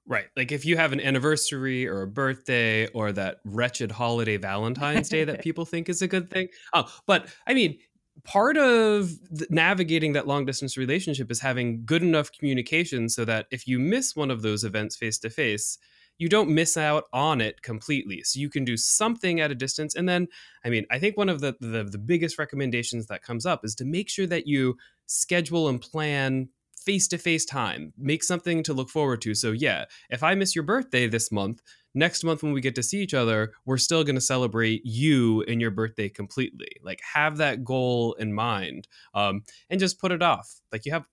Right. 0.07 0.27
Like 0.37 0.53
if 0.53 0.65
you 0.65 0.77
have 0.77 0.93
an 0.93 1.01
anniversary 1.01 1.85
or 1.85 2.01
a 2.01 2.07
birthday 2.07 2.87
or 2.87 3.11
that 3.11 3.39
wretched 3.43 3.91
holiday 3.91 4.37
Valentine's 4.37 5.09
Day 5.09 5.25
that 5.25 5.41
people 5.43 5.65
think 5.65 5.89
is 5.89 6.01
a 6.01 6.07
good 6.07 6.29
thing. 6.29 6.47
Oh, 6.73 6.85
but 7.05 7.27
I 7.45 7.53
mean, 7.53 7.77
part 8.23 8.57
of 8.57 9.11
navigating 9.49 10.13
that 10.13 10.25
long 10.25 10.45
distance 10.45 10.77
relationship 10.77 11.29
is 11.29 11.41
having 11.41 11.83
good 11.85 12.03
enough 12.03 12.31
communication 12.31 13.09
so 13.09 13.25
that 13.25 13.47
if 13.51 13.67
you 13.67 13.79
miss 13.79 14.15
one 14.15 14.31
of 14.31 14.41
those 14.41 14.63
events 14.63 14.95
face 14.95 15.17
to 15.19 15.29
face, 15.29 15.77
you 16.17 16.29
don't 16.29 16.49
miss 16.49 16.77
out 16.77 17.03
on 17.13 17.41
it 17.41 17.61
completely. 17.61 18.23
So 18.23 18.39
you 18.39 18.49
can 18.49 18.65
do 18.65 18.75
something 18.75 19.39
at 19.39 19.51
a 19.51 19.55
distance. 19.55 19.93
And 19.93 20.09
then, 20.09 20.27
I 20.65 20.69
mean, 20.69 20.85
I 20.89 20.99
think 20.99 21.15
one 21.15 21.29
of 21.29 21.41
the, 21.41 21.55
the, 21.59 21.83
the 21.83 21.99
biggest 21.99 22.39
recommendations 22.39 23.07
that 23.07 23.21
comes 23.21 23.45
up 23.45 23.63
is 23.63 23.75
to 23.75 23.85
make 23.85 24.09
sure 24.09 24.25
that 24.27 24.47
you 24.47 24.77
schedule 25.05 25.67
and 25.67 25.79
plan 25.79 26.49
face 26.87 27.09
to 27.09 27.17
face 27.17 27.43
time. 27.43 27.91
Make 27.97 28.23
something 28.23 28.63
to 28.63 28.73
look 28.73 28.89
forward 28.89 29.21
to. 29.23 29.35
So, 29.35 29.51
yeah, 29.51 29.85
if 30.09 30.23
I 30.23 30.35
miss 30.35 30.55
your 30.55 30.63
birthday 30.63 31.05
this 31.05 31.33
month, 31.33 31.61
next 31.93 32.23
month 32.23 32.41
when 32.41 32.53
we 32.53 32.61
get 32.61 32.75
to 32.75 32.83
see 32.83 32.99
each 32.99 33.13
other, 33.13 33.51
we're 33.65 33.77
still 33.77 34.05
going 34.05 34.15
to 34.15 34.21
celebrate 34.21 34.85
you 34.85 35.43
and 35.49 35.59
your 35.59 35.69
birthday 35.69 36.07
completely. 36.07 36.69
Like, 36.81 37.01
have 37.13 37.37
that 37.37 37.65
goal 37.65 38.13
in 38.13 38.33
mind 38.33 38.87
um, 39.13 39.43
and 39.69 39.81
just 39.81 39.99
put 39.99 40.13
it 40.13 40.21
off. 40.21 40.61
Like, 40.71 40.85
you 40.85 40.93
have, 40.93 41.03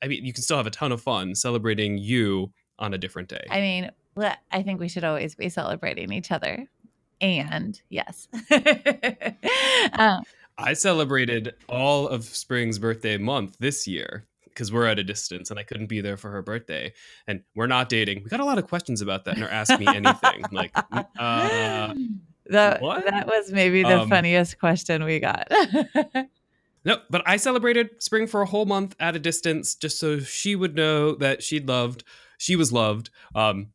I 0.00 0.06
mean, 0.06 0.24
you 0.24 0.32
can 0.32 0.44
still 0.44 0.56
have 0.56 0.68
a 0.68 0.70
ton 0.70 0.92
of 0.92 1.02
fun 1.02 1.34
celebrating 1.34 1.98
you 1.98 2.52
on 2.78 2.94
a 2.94 2.98
different 2.98 3.28
day. 3.28 3.44
I 3.50 3.60
mean, 3.60 3.90
I 4.52 4.62
think 4.62 4.78
we 4.78 4.88
should 4.88 5.02
always 5.02 5.34
be 5.34 5.48
celebrating 5.48 6.12
each 6.12 6.30
other. 6.30 6.68
And 7.20 7.80
yes. 7.88 8.28
um, 9.98 10.22
I 10.56 10.74
celebrated 10.74 11.54
all 11.68 12.06
of 12.06 12.22
Spring's 12.22 12.78
birthday 12.78 13.18
month 13.18 13.56
this 13.58 13.88
year 13.88 14.27
because 14.58 14.72
we're 14.72 14.86
at 14.86 14.98
a 14.98 15.04
distance 15.04 15.50
and 15.52 15.60
I 15.60 15.62
couldn't 15.62 15.86
be 15.86 16.00
there 16.00 16.16
for 16.16 16.32
her 16.32 16.42
birthday. 16.42 16.92
And 17.28 17.42
we're 17.54 17.68
not 17.68 17.88
dating. 17.88 18.24
We 18.24 18.28
got 18.28 18.40
a 18.40 18.44
lot 18.44 18.58
of 18.58 18.66
questions 18.66 19.00
about 19.00 19.24
that 19.24 19.36
and 19.36 19.44
are 19.44 19.48
asking 19.48 19.78
me 19.78 19.86
anything. 19.86 20.44
like, 20.50 20.72
uh, 21.16 21.94
that, 22.46 22.82
what? 22.82 23.04
that 23.04 23.28
was 23.28 23.52
maybe 23.52 23.84
the 23.84 24.00
um, 24.00 24.08
funniest 24.08 24.58
question 24.58 25.04
we 25.04 25.20
got. 25.20 25.46
no, 26.84 26.98
but 27.08 27.22
I 27.24 27.36
celebrated 27.36 28.02
spring 28.02 28.26
for 28.26 28.42
a 28.42 28.46
whole 28.46 28.66
month 28.66 28.96
at 28.98 29.14
a 29.14 29.20
distance 29.20 29.76
just 29.76 30.00
so 30.00 30.18
she 30.18 30.56
would 30.56 30.74
know 30.74 31.14
that 31.14 31.40
she'd 31.44 31.68
loved, 31.68 32.02
she 32.36 32.56
was 32.56 32.72
loved. 32.72 33.10
Um, 33.36 33.68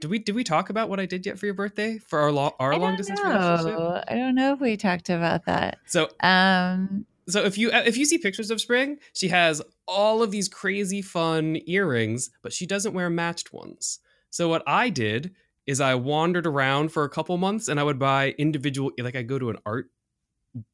did 0.00 0.10
we 0.10 0.18
did 0.18 0.34
we 0.34 0.42
talk 0.42 0.70
about 0.70 0.88
what 0.88 0.98
I 0.98 1.06
did 1.06 1.24
yet 1.24 1.38
for 1.38 1.46
your 1.46 1.54
birthday 1.54 1.98
for 1.98 2.18
our 2.18 2.32
long 2.32 2.50
our 2.58 2.76
long 2.76 2.96
distance 2.96 3.20
know. 3.22 3.28
relationship? 3.28 4.04
I 4.08 4.16
don't 4.16 4.34
know 4.34 4.54
if 4.54 4.60
we 4.60 4.76
talked 4.76 5.08
about 5.08 5.44
that. 5.44 5.78
So 5.86 6.08
um 6.18 7.06
so 7.28 7.44
if 7.44 7.58
you 7.58 7.70
if 7.72 7.96
you 7.96 8.04
see 8.04 8.18
pictures 8.18 8.50
of 8.50 8.60
Spring, 8.60 8.98
she 9.12 9.28
has 9.28 9.62
all 9.86 10.22
of 10.22 10.30
these 10.30 10.48
crazy 10.48 11.02
fun 11.02 11.58
earrings, 11.66 12.30
but 12.42 12.52
she 12.52 12.66
doesn't 12.66 12.94
wear 12.94 13.10
matched 13.10 13.52
ones. 13.52 14.00
So 14.30 14.48
what 14.48 14.62
I 14.66 14.90
did 14.90 15.32
is 15.66 15.80
I 15.80 15.94
wandered 15.94 16.46
around 16.46 16.90
for 16.92 17.04
a 17.04 17.08
couple 17.08 17.36
months 17.36 17.68
and 17.68 17.78
I 17.78 17.82
would 17.82 17.98
buy 17.98 18.34
individual 18.38 18.90
like 18.98 19.16
I 19.16 19.22
go 19.22 19.38
to 19.38 19.50
an 19.50 19.58
art 19.66 19.90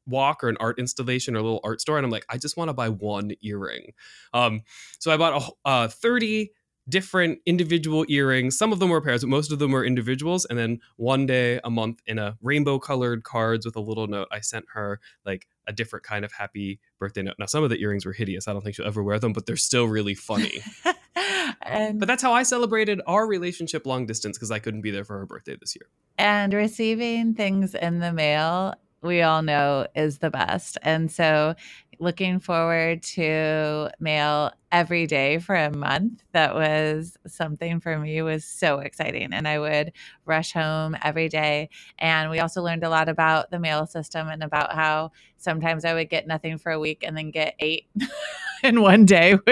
walk 0.07 0.43
or 0.43 0.49
an 0.49 0.57
art 0.59 0.79
installation 0.79 1.35
or 1.35 1.39
a 1.39 1.43
little 1.43 1.59
art 1.63 1.81
store 1.81 1.97
and 1.97 2.05
I'm 2.05 2.11
like 2.11 2.25
I 2.29 2.37
just 2.37 2.57
want 2.57 2.69
to 2.69 2.73
buy 2.73 2.89
one 2.89 3.31
earring. 3.41 3.91
Um 4.33 4.61
so 4.99 5.11
I 5.11 5.17
bought 5.17 5.55
a 5.65 5.69
uh, 5.69 5.87
30 5.89 6.51
different 6.87 7.39
individual 7.45 8.05
earrings. 8.09 8.57
Some 8.57 8.71
of 8.71 8.79
them 8.79 8.89
were 8.89 9.01
pairs, 9.01 9.21
but 9.21 9.29
most 9.29 9.51
of 9.51 9.59
them 9.59 9.71
were 9.71 9.83
individuals. 9.83 10.45
And 10.45 10.57
then 10.57 10.79
one 10.97 11.25
day 11.25 11.59
a 11.63 11.69
month 11.69 12.01
in 12.05 12.19
a 12.19 12.37
rainbow 12.41 12.79
colored 12.79 13.23
cards 13.23 13.65
with 13.65 13.75
a 13.75 13.81
little 13.81 14.07
note, 14.07 14.27
I 14.31 14.39
sent 14.39 14.65
her 14.73 14.99
like 15.25 15.47
a 15.67 15.73
different 15.73 16.05
kind 16.05 16.23
of 16.23 16.31
happy 16.31 16.79
birthday 16.99 17.23
note. 17.23 17.35
Now, 17.39 17.47
some 17.47 17.63
of 17.63 17.69
the 17.69 17.81
earrings 17.81 18.05
were 18.05 18.13
hideous. 18.13 18.47
I 18.47 18.53
don't 18.53 18.61
think 18.61 18.75
she'll 18.75 18.85
ever 18.85 19.03
wear 19.03 19.19
them, 19.19 19.33
but 19.33 19.45
they're 19.45 19.55
still 19.55 19.85
really 19.85 20.13
funny. 20.13 20.61
and, 21.61 21.99
but 21.99 22.07
that's 22.07 22.21
how 22.21 22.33
I 22.33 22.43
celebrated 22.43 23.01
our 23.07 23.25
relationship 23.25 23.85
long 23.85 24.05
distance 24.05 24.37
because 24.37 24.51
I 24.51 24.59
couldn't 24.59 24.81
be 24.81 24.91
there 24.91 25.03
for 25.03 25.17
her 25.17 25.25
birthday 25.25 25.57
this 25.59 25.75
year. 25.75 25.89
And 26.17 26.53
receiving 26.53 27.33
things 27.33 27.73
in 27.73 27.99
the 27.99 28.13
mail 28.13 28.75
we 29.05 29.21
all 29.21 29.41
know 29.41 29.87
is 29.95 30.17
the 30.17 30.29
best. 30.29 30.77
And 30.81 31.11
so 31.11 31.55
looking 31.99 32.39
forward 32.39 33.03
to 33.03 33.89
mail 33.99 34.51
every 34.71 35.07
day 35.07 35.39
for 35.39 35.55
a 35.55 35.75
month. 35.75 36.23
That 36.33 36.53
was 36.53 37.17
something 37.27 37.79
for 37.79 37.97
me 37.97 38.21
was 38.21 38.43
so 38.43 38.79
exciting 38.79 39.31
and 39.31 39.47
i 39.47 39.57
would 39.57 39.93
rush 40.25 40.51
home 40.53 40.97
every 41.01 41.29
day. 41.29 41.69
And 41.97 42.29
we 42.29 42.39
also 42.39 42.61
learned 42.61 42.83
a 42.83 42.89
lot 42.89 43.07
about 43.07 43.51
the 43.51 43.59
mail 43.59 43.85
system 43.85 44.27
and 44.27 44.43
about 44.43 44.73
how 44.73 45.11
sometimes 45.37 45.85
i 45.85 45.93
would 45.93 46.09
get 46.09 46.27
nothing 46.27 46.57
for 46.57 46.71
a 46.71 46.79
week 46.79 47.03
and 47.03 47.15
then 47.15 47.31
get 47.31 47.55
eight 47.59 47.87
in 48.63 48.81
one 48.81 49.05
day 49.05 49.37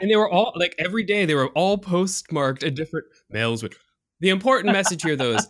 and 0.00 0.10
they 0.10 0.16
were 0.16 0.30
all 0.30 0.52
like 0.56 0.74
every 0.78 1.02
day 1.02 1.24
they 1.24 1.34
were 1.34 1.48
all 1.48 1.78
postmarked 1.78 2.62
in 2.62 2.74
different 2.74 3.06
mails 3.30 3.62
which 3.62 3.76
the 4.20 4.28
important 4.28 4.72
message 4.72 5.02
here 5.02 5.16
though 5.16 5.32
is 5.32 5.48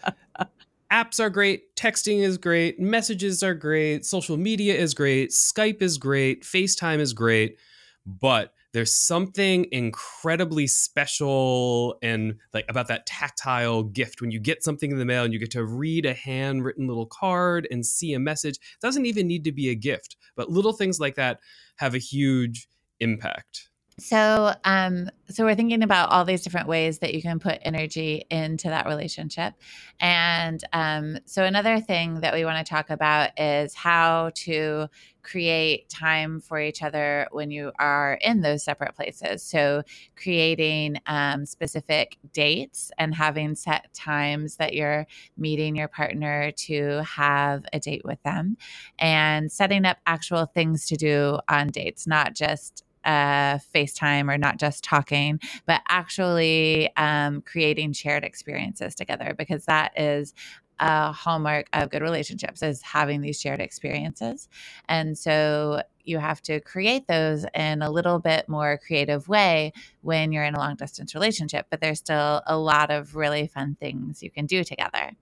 apps 0.93 1.21
are 1.21 1.31
great, 1.31 1.75
texting 1.77 2.19
is 2.21 2.39
great, 2.39 2.79
messages 2.81 3.43
are 3.43 3.55
great, 3.55 4.05
social 4.05 4.37
media 4.37 4.75
is 4.75 4.95
great, 4.95 5.31
Skype 5.31 5.83
is 5.83 5.99
great, 5.99 6.43
FaceTime 6.43 6.99
is 6.99 7.13
great, 7.13 7.59
but 8.07 8.53
there's 8.73 8.93
something 8.93 9.67
incredibly 9.73 10.67
special 10.67 11.99
and 12.03 12.35
like 12.53 12.67
about 12.69 12.89
that 12.89 13.07
tactile 13.07 13.83
gift 13.83 14.21
when 14.21 14.31
you 14.31 14.39
get 14.39 14.63
something 14.63 14.91
in 14.91 14.99
the 14.99 15.05
mail 15.05 15.25
and 15.25 15.33
you 15.33 15.39
get 15.39 15.51
to 15.53 15.65
read 15.65 16.05
a 16.05 16.13
handwritten 16.13 16.87
little 16.87 17.07
card 17.07 17.67
and 17.71 17.85
see 17.85 18.13
a 18.13 18.19
message. 18.19 18.57
It 18.57 18.81
doesn't 18.83 19.07
even 19.07 19.27
need 19.27 19.45
to 19.45 19.53
be 19.53 19.71
a 19.71 19.75
gift, 19.75 20.17
but 20.37 20.51
little 20.51 20.73
things 20.73 21.01
like 21.01 21.15
that 21.17 21.41
have 21.77 21.95
a 21.95 21.99
huge 21.99 22.69
impact. 23.01 23.68
So, 24.01 24.55
um, 24.65 25.11
so 25.29 25.45
we're 25.45 25.57
thinking 25.57 25.83
about 25.83 26.11
all 26.11 26.25
these 26.25 26.43
different 26.43 26.69
ways 26.69 27.01
that 27.01 27.15
you 27.15 27.21
can 27.21 27.41
put 27.41 27.59
energy 27.63 28.25
into 28.31 28.69
that 28.69 28.87
relationship, 28.87 29.55
and 29.99 30.63
um, 30.73 31.19
so 31.25 31.43
another 31.43 31.81
thing 31.81 32.21
that 32.21 32.33
we 32.33 32.45
want 32.45 32.65
to 32.65 32.71
talk 32.71 32.91
about 32.91 33.31
is 33.39 33.75
how 33.75 34.31
to 34.37 34.87
create 35.25 35.89
time 35.89 36.41
for 36.41 36.61
each 36.61 36.83
other 36.83 37.27
when 37.33 37.51
you 37.51 37.73
are 37.79 38.19
in 38.23 38.41
those 38.41 38.65
separate 38.65 38.95
places. 38.95 39.43
So, 39.43 39.83
creating 40.15 40.99
um, 41.07 41.45
specific 41.45 42.19
dates 42.33 42.93
and 42.99 43.13
having 43.13 43.57
set 43.57 43.93
times 43.95 44.57
that 44.57 44.75
you're 44.75 45.07
meeting 45.37 45.75
your 45.75 45.89
partner 45.89 46.53
to 46.53 47.03
have 47.03 47.65
a 47.73 47.81
date 47.81 48.05
with 48.05 48.23
them, 48.23 48.57
and 49.01 49.51
setting 49.51 49.85
up 49.85 49.99
actual 50.07 50.47
things 50.47 50.87
to 50.87 50.97
do 50.97 51.41
on 51.49 51.67
dates, 51.67 52.07
not 52.07 52.35
just 52.35 52.85
uh, 53.09 53.59
FaceTime 53.75 54.31
or 54.33 54.37
not 54.37 54.59
just 54.59 54.85
talking, 54.85 55.41
but 55.67 55.81
actually 55.89 56.95
um, 56.97 57.41
creating 57.41 57.95
shared 57.95 58.23
experiences 58.23 58.95
together 58.95 59.35
because 59.37 59.65
that 59.65 59.99
is 59.99 60.35
a 60.79 61.11
hallmark 61.11 61.67
of 61.73 61.91
good 61.91 62.03
relationships 62.03 62.63
is 62.63 62.83
having 62.83 63.23
these 63.23 63.41
shared 63.41 63.61
experiences. 63.61 64.49
And 64.89 65.17
so 65.17 65.83
you 66.05 66.19
have 66.19 66.43
to 66.43 66.61
create 66.61 67.09
those 67.09 67.47
in 67.55 67.81
a 67.81 67.91
little 67.91 68.19
bit 68.19 68.47
more 68.47 68.79
creative 68.87 69.27
way 69.27 69.73
when 70.03 70.31
you're 70.31 70.45
in 70.45 70.55
a 70.55 70.59
long 70.59 70.77
distance 70.77 71.15
relationship, 71.15 71.67
but 71.71 71.81
there's 71.81 71.99
still 71.99 72.43
a 72.47 72.59
lot 72.59 72.91
of 72.91 73.17
really 73.17 73.47
fun 73.47 73.77
things 73.81 74.23
you 74.23 74.31
can 74.31 74.45
do 74.45 74.63
together. 74.63 75.13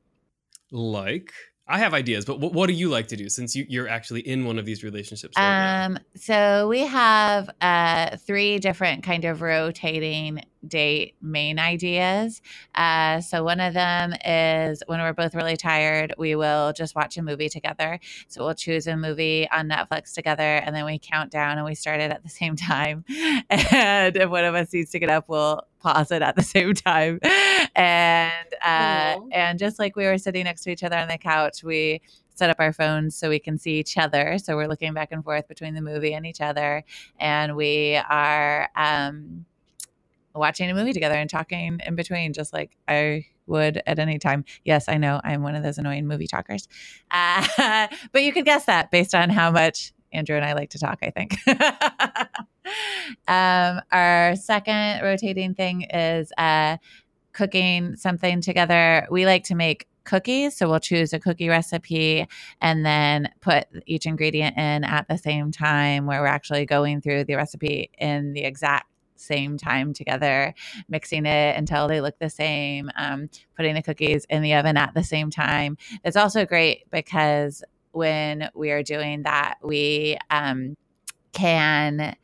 Like 0.72 1.32
I 1.68 1.78
have 1.78 1.94
ideas, 1.94 2.24
but 2.24 2.38
what, 2.38 2.52
what 2.52 2.68
do 2.68 2.74
you 2.74 2.88
like 2.88 3.08
to 3.08 3.16
do 3.16 3.28
since 3.28 3.56
you, 3.56 3.82
are 3.82 3.88
actually 3.88 4.20
in 4.20 4.44
one 4.44 4.58
of 4.58 4.64
these 4.64 4.84
relationships? 4.84 5.34
Right 5.36 5.84
um, 5.84 5.98
so 6.14 6.68
we 6.68 6.80
have 6.80 7.50
uh, 7.60 8.16
three 8.18 8.58
different 8.58 9.02
kind 9.02 9.24
of 9.24 9.42
rotating 9.42 10.42
date 10.68 11.14
main 11.20 11.58
ideas. 11.58 12.42
Uh, 12.74 13.20
so 13.20 13.44
one 13.44 13.60
of 13.60 13.74
them 13.74 14.14
is 14.24 14.82
when 14.86 15.00
we're 15.00 15.12
both 15.12 15.34
really 15.34 15.56
tired, 15.56 16.14
we 16.18 16.34
will 16.34 16.72
just 16.72 16.94
watch 16.94 17.16
a 17.16 17.22
movie 17.22 17.48
together. 17.48 17.98
So 18.28 18.44
we'll 18.44 18.54
choose 18.54 18.86
a 18.86 18.96
movie 18.96 19.48
on 19.50 19.68
Netflix 19.68 20.12
together, 20.14 20.42
and 20.42 20.74
then 20.74 20.84
we 20.84 20.98
count 20.98 21.30
down 21.30 21.58
and 21.58 21.64
we 21.64 21.74
start 21.74 22.00
it 22.00 22.10
at 22.10 22.22
the 22.22 22.28
same 22.28 22.56
time. 22.56 23.04
And 23.48 24.16
if 24.16 24.30
one 24.30 24.44
of 24.44 24.54
us 24.54 24.72
needs 24.72 24.90
to 24.92 24.98
get 24.98 25.08
up, 25.10 25.28
we'll 25.28 25.62
pause 25.80 26.10
it 26.10 26.22
at 26.22 26.36
the 26.36 26.42
same 26.42 26.74
time. 26.74 27.20
And 27.74 28.54
uh, 28.64 29.20
and 29.32 29.58
just 29.58 29.78
like 29.78 29.96
we 29.96 30.04
were 30.04 30.18
sitting 30.18 30.44
next 30.44 30.62
to 30.62 30.70
each 30.70 30.82
other 30.82 30.96
on 30.96 31.08
the 31.08 31.18
couch, 31.18 31.62
we 31.62 32.00
set 32.34 32.50
up 32.50 32.56
our 32.58 32.72
phones 32.72 33.16
so 33.16 33.28
we 33.28 33.38
can 33.38 33.58
see 33.58 33.78
each 33.78 33.96
other. 33.96 34.38
So 34.38 34.56
we're 34.56 34.68
looking 34.68 34.92
back 34.94 35.12
and 35.12 35.24
forth 35.24 35.48
between 35.48 35.74
the 35.74 35.80
movie 35.80 36.14
and 36.14 36.26
each 36.26 36.40
other, 36.40 36.84
and 37.18 37.56
we 37.56 37.96
are. 38.08 38.68
Um, 38.76 39.46
watching 40.36 40.70
a 40.70 40.74
movie 40.74 40.92
together 40.92 41.14
and 41.14 41.30
talking 41.30 41.80
in 41.86 41.96
between, 41.96 42.32
just 42.32 42.52
like 42.52 42.76
I 42.88 43.26
would 43.46 43.82
at 43.86 43.98
any 43.98 44.18
time. 44.18 44.44
Yes, 44.64 44.88
I 44.88 44.96
know 44.98 45.20
I'm 45.24 45.42
one 45.42 45.54
of 45.54 45.62
those 45.62 45.78
annoying 45.78 46.06
movie 46.06 46.26
talkers. 46.26 46.68
Uh, 47.10 47.88
but 48.12 48.22
you 48.22 48.32
could 48.32 48.44
guess 48.44 48.66
that 48.66 48.90
based 48.90 49.14
on 49.14 49.30
how 49.30 49.50
much 49.50 49.92
Andrew 50.12 50.36
and 50.36 50.44
I 50.44 50.54
like 50.54 50.70
to 50.70 50.78
talk, 50.78 50.98
I 51.02 51.10
think. 51.10 51.36
um, 53.28 53.80
our 53.92 54.36
second 54.36 55.02
rotating 55.02 55.54
thing 55.54 55.82
is 55.82 56.32
uh, 56.38 56.78
cooking 57.32 57.96
something 57.96 58.40
together. 58.40 59.06
We 59.10 59.26
like 59.26 59.44
to 59.44 59.54
make 59.54 59.86
cookies. 60.04 60.56
So 60.56 60.68
we'll 60.70 60.80
choose 60.80 61.12
a 61.12 61.18
cookie 61.20 61.48
recipe 61.48 62.26
and 62.60 62.86
then 62.86 63.28
put 63.40 63.66
each 63.86 64.06
ingredient 64.06 64.56
in 64.56 64.84
at 64.84 65.08
the 65.08 65.18
same 65.18 65.52
time 65.52 66.06
where 66.06 66.20
we're 66.22 66.28
actually 66.28 66.64
going 66.64 67.00
through 67.02 67.24
the 67.24 67.34
recipe 67.34 67.90
in 67.98 68.32
the 68.32 68.44
exact 68.44 68.86
same 69.16 69.56
time 69.58 69.92
together, 69.92 70.54
mixing 70.88 71.26
it 71.26 71.56
until 71.56 71.88
they 71.88 72.00
look 72.00 72.18
the 72.18 72.30
same, 72.30 72.90
um, 72.96 73.28
putting 73.56 73.74
the 73.74 73.82
cookies 73.82 74.24
in 74.30 74.42
the 74.42 74.54
oven 74.54 74.76
at 74.76 74.94
the 74.94 75.04
same 75.04 75.30
time. 75.30 75.76
It's 76.04 76.16
also 76.16 76.44
great 76.44 76.90
because 76.90 77.62
when 77.92 78.50
we 78.54 78.70
are 78.70 78.82
doing 78.82 79.22
that, 79.22 79.56
we 79.62 80.18
um, 80.30 80.76
can 81.32 82.16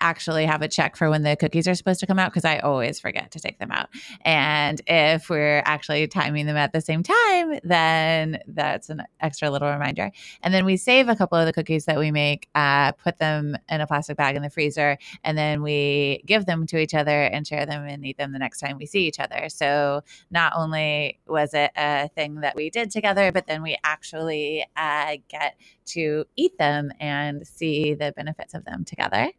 actually 0.00 0.46
have 0.46 0.62
a 0.62 0.68
check 0.68 0.96
for 0.96 1.10
when 1.10 1.22
the 1.22 1.36
cookies 1.36 1.68
are 1.68 1.74
supposed 1.74 2.00
to 2.00 2.06
come 2.06 2.18
out 2.18 2.30
because 2.30 2.44
I 2.44 2.58
always 2.58 2.98
forget 3.00 3.30
to 3.32 3.40
take 3.40 3.58
them 3.58 3.70
out. 3.70 3.88
And 4.22 4.80
if 4.86 5.28
we're 5.28 5.62
actually 5.64 6.06
timing 6.08 6.46
them 6.46 6.56
at 6.56 6.72
the 6.72 6.80
same 6.80 7.02
time, 7.02 7.58
then 7.62 8.40
that's 8.46 8.88
an 8.90 9.02
extra 9.20 9.50
little 9.50 9.70
reminder. 9.70 10.10
And 10.42 10.52
then 10.52 10.64
we 10.64 10.76
save 10.76 11.08
a 11.08 11.16
couple 11.16 11.38
of 11.38 11.46
the 11.46 11.52
cookies 11.52 11.84
that 11.84 11.98
we 11.98 12.10
make, 12.10 12.48
uh, 12.54 12.92
put 12.92 13.18
them 13.18 13.56
in 13.68 13.80
a 13.80 13.86
plastic 13.86 14.16
bag 14.16 14.36
in 14.36 14.42
the 14.42 14.50
freezer, 14.50 14.98
and 15.24 15.36
then 15.36 15.62
we 15.62 16.22
give 16.26 16.46
them 16.46 16.66
to 16.68 16.78
each 16.78 16.94
other 16.94 17.22
and 17.22 17.46
share 17.46 17.66
them 17.66 17.86
and 17.86 18.04
eat 18.04 18.18
them 18.18 18.32
the 18.32 18.38
next 18.38 18.60
time 18.60 18.76
we 18.78 18.86
see 18.86 19.06
each 19.06 19.20
other. 19.20 19.48
So 19.48 20.02
not 20.30 20.52
only 20.56 21.20
was 21.26 21.54
it 21.54 21.70
a 21.76 22.08
thing 22.08 22.36
that 22.36 22.56
we 22.56 22.70
did 22.70 22.90
together, 22.90 23.32
but 23.32 23.46
then 23.46 23.62
we 23.62 23.76
actually 23.84 24.66
uh, 24.76 25.16
get 25.28 25.56
to 25.86 26.24
eat 26.36 26.56
them 26.58 26.92
and 27.00 27.46
see 27.46 27.94
the 27.94 28.12
benefits 28.16 28.54
of 28.54 28.64
them 28.64 28.84
together 28.84 29.30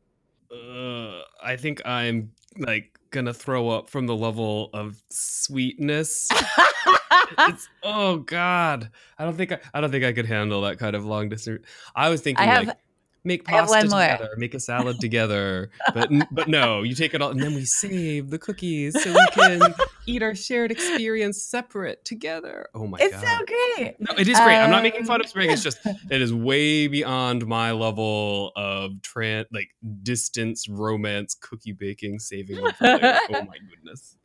uh, 0.51 1.22
I 1.43 1.55
think 1.55 1.81
I'm 1.86 2.31
like 2.58 2.98
gonna 3.12 3.34
throw 3.34 3.70
up 3.70 3.89
from 3.89 4.08
the 4.08 4.15
level 4.15 4.70
of 4.74 5.01
sweetness. 5.10 6.29
it's, 7.39 7.70
oh 7.84 8.17
God, 8.17 8.89
I 9.17 9.24
don't 9.25 9.36
think 9.36 9.51
I, 9.51 9.60
I 9.74 9.81
don't 9.81 9.91
think 9.91 10.03
I 10.03 10.13
could 10.13 10.25
handle 10.25 10.62
that 10.62 10.79
kind 10.79 10.96
of 10.96 11.05
long 11.05 11.29
distance. 11.29 11.65
I 11.96 12.10
was 12.10 12.22
thinking 12.22 12.43
I 12.43 12.53
have, 12.53 12.67
like 12.67 12.77
make 13.24 13.46
pasta 13.46 13.82
together, 13.82 14.30
make 14.38 14.54
a 14.54 14.60
salad 14.60 15.00
together. 15.00 15.70
But 15.94 16.10
but 16.32 16.48
no, 16.48 16.84
you 16.84 16.96
take 16.96 17.13
it 17.13 17.22
all, 17.22 17.30
and 17.30 17.42
then 17.42 17.54
we 17.54 17.66
save 17.66 18.30
the 18.30 18.40
cookies 18.40 19.01
so 19.01 19.13
we 19.13 19.28
can 19.32 19.74
eat 20.06 20.24
our 20.24 20.36
shared 20.36 20.72
experience 20.72 21.42
separate 21.42 22.04
together. 22.06 22.70
Oh 22.74 22.88
my 22.88 22.98
it's 23.00 23.13
god, 23.13 23.24
it's 23.24 23.32
so 23.32 23.46
great. 23.78 23.96
No, 24.00 24.16
it 24.18 24.28
is 24.28 24.40
great. 24.40 24.58
Um, 24.58 24.66
I'm 24.66 24.72
not 24.72 24.84
making 24.84 25.06
fun 25.06 25.22
of 25.22 25.28
spring. 25.28 25.51
It's 25.51 25.63
just 25.63 25.80
it 25.86 26.22
is 26.22 26.34
way 26.34 26.88
beyond 26.88 27.46
my 27.46 27.72
level 27.72 28.51
of 28.56 28.92
tran 29.01 29.46
like 29.51 29.70
distance 30.04 30.68
romance 30.68 31.36
cookie 31.36 31.74
baking 31.74 32.20
saving. 32.20 32.60
oh 32.60 32.72
my 32.82 33.58
goodness. 33.70 34.18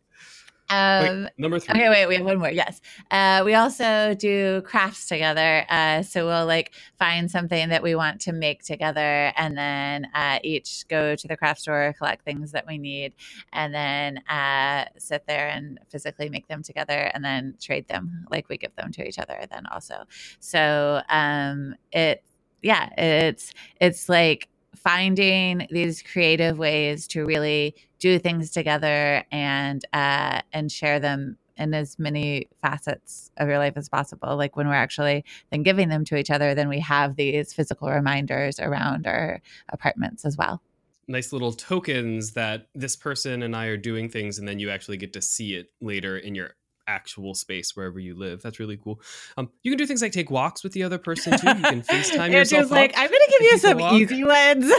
Um, 0.69 1.25
Wait, 1.25 1.31
number 1.39 1.59
three. 1.61 1.75
Okay, 1.75 1.89
wait, 1.89 2.07
we 2.07 2.17
have 2.17 2.25
one 2.25 2.39
more. 2.39 2.51
Yes. 2.51 2.81
Uh, 3.11 3.43
we 3.45 3.55
also 3.55 4.15
do 4.15 4.63
crafts 4.63 5.07
together. 5.07 5.65
Uh, 5.69 6.03
so 6.03 6.27
we'll 6.27 6.47
like 6.47 6.73
find 6.99 7.31
something 7.31 7.69
that 7.69 7.83
we 7.83 7.95
want 7.95 8.21
to 8.23 8.33
make 8.33 8.65
together 8.65 9.33
and 9.37 9.57
then 9.57 10.09
uh, 10.15 10.39
each 10.43 10.87
go 10.89 11.15
to 11.15 11.29
the 11.29 11.37
craft 11.37 11.61
store, 11.61 11.95
collect 11.97 12.25
things 12.25 12.53
that 12.53 12.67
we 12.67 12.79
need, 12.79 13.15
and 13.53 13.73
then 13.73 14.19
uh, 14.29 14.87
sit 14.99 15.25
there 15.27 15.49
and 15.49 15.79
physically 15.89 16.29
make 16.29 16.49
them 16.49 16.63
together 16.63 17.11
and 17.15 17.25
then 17.25 17.55
trade 17.61 17.87
them 17.89 18.27
like 18.31 18.49
we 18.49 18.57
give 18.57 18.75
them 18.75 18.91
to 18.93 19.07
each 19.07 19.19
other 19.19 19.39
then 19.51 19.67
also. 19.67 20.05
So 20.41 21.01
um, 21.09 21.77
it, 21.93 22.25
yeah, 22.63 22.89
it's, 22.99 23.53
it's 23.81 24.09
like, 24.09 24.49
finding 24.87 25.67
these 25.69 26.01
creative 26.01 26.59
ways 26.59 27.09
to 27.09 27.25
really 27.25 27.75
do 27.99 28.21
things 28.21 28.53
together 28.53 29.25
and 29.33 29.85
uh, 29.93 30.41
and 30.53 30.71
share 30.71 31.01
them 31.01 31.37
in 31.57 31.75
as 31.75 31.99
many 31.99 32.47
facets 32.63 33.33
of 33.39 33.49
your 33.49 33.59
life 33.59 33.73
as 33.75 33.89
possible. 33.89 34.37
Like 34.37 34.57
when 34.57 34.69
we're 34.69 34.75
actually 34.75 35.25
then 35.51 35.65
giving 35.65 35.89
them 35.89 36.05
to 36.05 36.17
each 36.17 36.31
other, 36.31 36.55
then 36.55 36.69
we 36.69 36.79
have 36.79 37.17
these 37.17 37.53
physical 37.53 37.91
reminders 37.91 38.61
around 38.61 39.09
our 39.09 39.43
apartments 39.71 40.25
as 40.25 40.37
well. 40.37 40.63
Nice 41.09 41.33
little 41.33 41.53
tokens 41.53 42.35
that 42.35 42.69
this 42.73 42.95
person 42.95 43.43
and 43.43 43.57
I 43.57 43.67
are 43.67 43.77
doing 43.77 44.09
things, 44.09 44.39
and 44.39 44.47
then 44.47 44.61
you 44.61 44.71
actually 44.71 44.99
get 44.99 45.13
to 45.15 45.23
see 45.23 45.57
it 45.57 45.71
later 45.81 46.17
in 46.17 46.37
your 46.37 46.55
actual 46.87 47.35
space 47.35 47.77
wherever 47.77 47.99
you 47.99 48.15
live. 48.15 48.43
That's 48.43 48.61
really 48.61 48.77
cool. 48.77 49.01
Um, 49.37 49.51
you 49.63 49.71
can 49.71 49.79
do 49.79 49.87
things 49.87 50.03
like 50.03 50.13
take 50.13 50.31
walks 50.31 50.63
with 50.63 50.73
the 50.73 50.83
other 50.83 50.99
person 50.99 51.39
too. 51.39 51.49
You 51.49 51.63
can 51.63 51.83
FaceTime 51.83 52.33
yourself. 52.33 52.71
like, 52.71 52.93
up 52.93 53.01
I'm 53.01 53.09
gonna 53.09 53.25
give 53.31 53.43
you 53.43 53.59
some 53.59 53.81
easy 53.81 54.25
ones. 54.25 54.73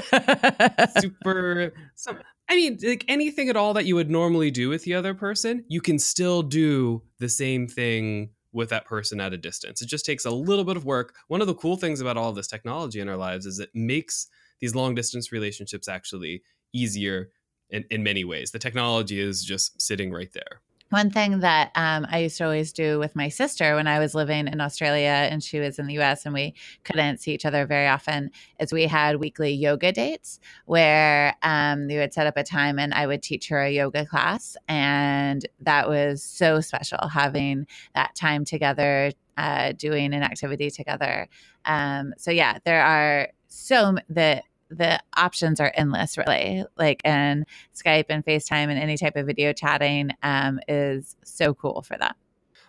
super 1.01 1.73
some 1.95 2.19
I 2.49 2.55
mean, 2.55 2.79
like 2.81 3.03
anything 3.07 3.49
at 3.49 3.57
all 3.57 3.73
that 3.73 3.85
you 3.85 3.95
would 3.95 4.09
normally 4.09 4.51
do 4.51 4.69
with 4.69 4.83
the 4.83 4.93
other 4.93 5.13
person, 5.13 5.65
you 5.67 5.81
can 5.81 5.99
still 5.99 6.41
do 6.41 7.01
the 7.19 7.27
same 7.27 7.67
thing 7.67 8.29
with 8.53 8.69
that 8.69 8.85
person 8.85 9.19
at 9.19 9.33
a 9.33 9.37
distance. 9.37 9.81
It 9.81 9.87
just 9.87 10.05
takes 10.05 10.25
a 10.25 10.31
little 10.31 10.63
bit 10.63 10.77
of 10.77 10.85
work. 10.85 11.15
One 11.27 11.41
of 11.41 11.47
the 11.47 11.55
cool 11.55 11.75
things 11.75 11.99
about 11.99 12.17
all 12.17 12.31
this 12.31 12.47
technology 12.47 13.01
in 13.01 13.09
our 13.09 13.17
lives 13.17 13.45
is 13.45 13.59
it 13.59 13.69
makes 13.73 14.27
these 14.61 14.75
long 14.75 14.95
distance 14.95 15.31
relationships 15.31 15.87
actually 15.87 16.41
easier 16.73 17.29
in, 17.69 17.83
in 17.91 18.01
many 18.01 18.23
ways. 18.23 18.51
The 18.51 18.59
technology 18.59 19.19
is 19.19 19.43
just 19.43 19.81
sitting 19.81 20.11
right 20.11 20.31
there. 20.33 20.61
One 20.89 21.09
thing 21.09 21.41
that 21.41 21.71
um, 21.75 22.07
I 22.09 22.19
used 22.19 22.37
to 22.37 22.45
always 22.45 22.71
do 22.71 22.97
with 22.97 23.13
my 23.13 23.27
sister 23.27 23.75
when 23.75 23.87
I 23.87 23.99
was 23.99 24.15
living 24.15 24.47
in 24.47 24.61
Australia 24.61 25.27
and 25.29 25.43
she 25.43 25.59
was 25.59 25.79
in 25.79 25.87
the 25.87 25.99
US 25.99 26.25
and 26.25 26.33
we 26.33 26.53
couldn't 26.85 27.17
see 27.17 27.33
each 27.33 27.45
other 27.45 27.65
very 27.65 27.87
often 27.87 28.31
is 28.57 28.71
we 28.71 28.83
had 28.83 29.17
weekly 29.17 29.51
yoga 29.51 29.91
dates 29.91 30.39
where 30.65 31.35
um, 31.43 31.87
we 31.87 31.97
would 31.97 32.13
set 32.13 32.25
up 32.25 32.37
a 32.37 32.43
time 32.43 32.79
and 32.79 32.93
I 32.93 33.05
would 33.05 33.21
teach 33.21 33.49
her 33.49 33.61
a 33.61 33.69
yoga 33.69 34.05
class. 34.05 34.55
And 34.69 35.45
that 35.59 35.89
was 35.89 36.23
so 36.23 36.61
special 36.61 37.09
having 37.09 37.67
that 37.93 38.15
time 38.15 38.45
together, 38.45 39.11
uh, 39.35 39.73
doing 39.73 40.13
an 40.13 40.23
activity 40.23 40.71
together. 40.71 41.27
Um, 41.65 42.13
so, 42.17 42.31
yeah, 42.31 42.59
there 42.63 42.81
are 42.81 43.27
so 43.49 43.97
that 44.09 44.45
the 44.69 45.01
options 45.15 45.59
are 45.59 45.71
endless 45.75 46.17
really 46.17 46.63
like 46.77 47.01
and 47.05 47.45
skype 47.75 48.05
and 48.09 48.25
facetime 48.25 48.69
and 48.69 48.79
any 48.79 48.97
type 48.97 49.15
of 49.15 49.25
video 49.25 49.53
chatting 49.53 50.11
um, 50.23 50.59
is 50.67 51.15
so 51.23 51.53
cool 51.53 51.81
for 51.81 51.97
that 51.97 52.15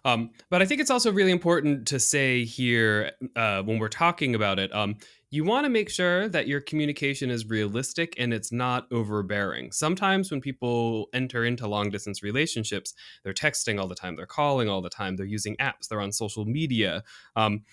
um, 0.05 0.31
but 0.51 0.63
i 0.63 0.65
think 0.65 0.81
it's 0.81 0.91
also 0.91 1.13
really 1.13 1.33
important 1.33 1.87
to 1.87 1.99
say 1.99 2.45
here 2.45 3.13
uh, 3.37 3.63
when 3.63 3.79
we're 3.79 3.89
talking 3.89 4.35
about 4.35 4.59
it 4.59 4.75
um, 4.75 4.97
you 5.31 5.45
want 5.45 5.65
to 5.67 5.71
make 5.71 5.91
sure 5.91 6.29
that 6.29 6.49
your 6.49 6.61
communication 6.61 7.31
is 7.31 7.47
realistic 7.47 8.15
and 8.19 8.33
it's 8.33 8.51
not 8.51 8.87
overbearing. 8.91 9.73
Sometimes 9.73 10.31
when 10.31 10.41
people 10.41 11.09
enter 11.13 11.45
into 11.45 11.69
long 11.69 11.91
distance 11.91 12.23
relationships, 12.23 12.95
they're 13.23 13.35
texting 13.35 13.79
all 13.79 13.89
the 13.89 13.95
time, 13.95 14.17
they're 14.17 14.25
calling 14.25 14.71
all 14.71 14.81
the 14.81 14.89
time, 14.89 15.17
they're 15.17 15.27
using 15.27 15.55
apps, 15.57 15.89
they're 15.89 16.01
on 16.01 16.13
social 16.13 16.47
media. 16.47 17.03
Um, 17.37 17.65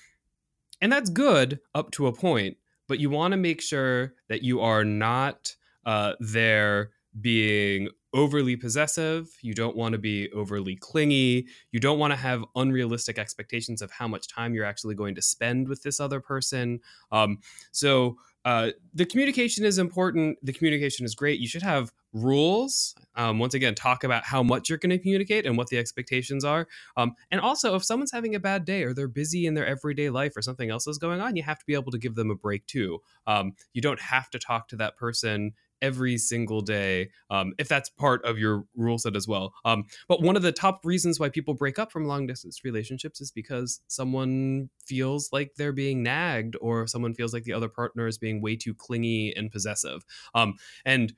and 0.82 0.91
that's 0.91 1.10
good 1.10 1.60
up 1.74 1.91
to 1.91 2.08
a 2.08 2.13
point 2.13 2.58
but 2.88 3.00
you 3.00 3.10
want 3.10 3.32
to 3.32 3.38
make 3.38 3.62
sure 3.62 4.13
that 4.30 4.43
you 4.43 4.62
are 4.62 4.84
not 4.84 5.56
uh, 5.86 6.13
there 6.19 6.91
being 7.21 7.89
overly 8.13 8.56
possessive. 8.56 9.30
You 9.41 9.54
don't 9.54 9.76
want 9.76 9.93
to 9.93 10.00
be 10.00 10.32
overly 10.32 10.78
clingy. 10.78 11.48
You 11.71 11.80
don't 11.80 12.00
want 12.00 12.12
to 12.12 12.17
have 12.17 12.45
unrealistic 12.56 13.19
expectations 13.19 13.82
of 13.82 13.91
how 13.91 14.08
much 14.08 14.28
time 14.28 14.54
you're 14.54 14.65
actually 14.65 14.95
going 14.95 15.15
to 15.15 15.21
spend 15.21 15.67
with 15.67 15.84
this 15.84 16.00
other 16.00 16.21
person. 16.21 16.80
Um, 17.12 17.39
so 17.71 18.17
uh, 18.45 18.71
the 18.93 19.06
communication 19.06 19.65
is 19.65 19.80
important. 19.80 20.38
The 20.43 20.54
communication 20.54 21.06
is 21.06 21.13
great. 21.13 21.39
You 21.39 21.48
should 21.48 21.63
have 21.63 21.91
rules. 22.15 22.95
Um, 23.15 23.39
once 23.39 23.54
again, 23.54 23.75
talk 23.75 24.04
about 24.04 24.23
how 24.23 24.41
much 24.41 24.69
you're 24.69 24.78
going 24.78 24.89
to 24.89 24.97
communicate 24.97 25.45
and 25.45 25.58
what 25.58 25.67
the 25.67 25.78
expectations 25.78 26.43
are. 26.43 26.67
Um, 26.97 27.13
and 27.30 27.41
also, 27.41 27.75
if 27.75 27.84
someone's 27.84 28.12
having 28.12 28.34
a 28.34 28.39
bad 28.39 28.65
day 28.65 28.84
or 28.84 28.93
they're 28.93 29.08
busy 29.08 29.45
in 29.45 29.54
their 29.54 29.67
everyday 29.67 30.10
life 30.10 30.36
or 30.36 30.41
something 30.41 30.71
else 30.71 30.88
is 30.88 30.97
going 30.97 31.21
on, 31.21 31.36
you 31.36 31.43
have 31.43 31.60
to 31.60 31.65
be 31.65 31.73
able 31.73 31.91
to 31.91 31.99
give 31.99 32.15
them 32.15 32.32
a 32.32 32.36
break 32.36 32.65
too. 32.65 32.99
Um, 33.28 33.54
you 33.73 33.82
don't 33.82 33.99
have 33.99 34.30
to 34.32 34.39
talk 34.39 34.69
to 34.69 34.78
that 34.78 34.95
person 34.95 35.54
every 35.82 36.17
single 36.17 36.62
day 36.62 37.10
um, 37.30 37.54
if 37.58 37.67
that's 37.67 37.89
part 37.89 38.23
of 38.25 38.39
your 38.39 38.63
rule 38.75 38.97
set 38.97 39.15
as 39.15 39.28
well 39.28 39.54
um, 39.65 39.84
but 40.08 40.21
one 40.21 40.36
of 40.36 40.41
the 40.41 40.51
top 40.51 40.86
reasons 40.86 41.19
why 41.19 41.28
people 41.30 41.54
break 41.54 41.78
up 41.78 41.91
from 41.91 42.06
long 42.06 42.25
distance 42.25 42.63
relationships 42.63 43.19
is 43.19 43.30
because 43.30 43.82
someone 43.88 44.69
feels 44.86 45.30
like 45.34 45.51
they're 45.58 45.73
being 45.73 46.01
nagged 46.01 46.56
or 46.62 46.88
someone 46.88 47.13
feels 47.13 47.34
like 47.34 47.43
the 47.43 47.54
other 47.54 47.67
partner 47.67 48.08
is 48.08 48.17
being 48.17 48.41
way 48.41 48.56
too 48.56 48.73
clingy 48.73 49.34
and 49.36 49.51
possessive 49.51 50.06
um, 50.34 50.56
and 50.86 51.13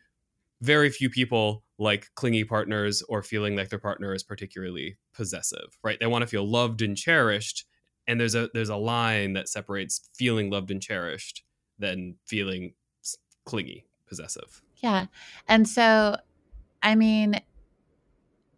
very 0.62 0.90
few 0.90 1.10
people 1.10 1.64
like 1.78 2.08
clingy 2.16 2.44
partners 2.44 3.04
or 3.08 3.22
feeling 3.22 3.56
like 3.56 3.70
their 3.70 3.80
partner 3.80 4.14
is 4.14 4.24
particularly 4.24 4.98
possessive 5.14 5.78
right 5.84 6.00
they 6.00 6.08
want 6.08 6.22
to 6.24 6.28
feel 6.28 6.48
loved 6.48 6.82
and 6.82 6.98
cherished 6.98 7.66
and 8.08 8.20
there's 8.20 8.36
a 8.36 8.50
there's 8.54 8.70
a 8.70 8.76
line 8.76 9.34
that 9.34 9.50
separates 9.50 10.10
feeling 10.16 10.50
loved 10.50 10.72
and 10.72 10.82
cherished 10.82 11.44
than 11.78 12.16
feeling 12.26 12.74
clingy 13.46 13.86
possessive. 14.08 14.62
Yeah. 14.78 15.08
And 15.48 15.68
so, 15.68 16.18
I 16.82 16.96
mean, 16.96 17.40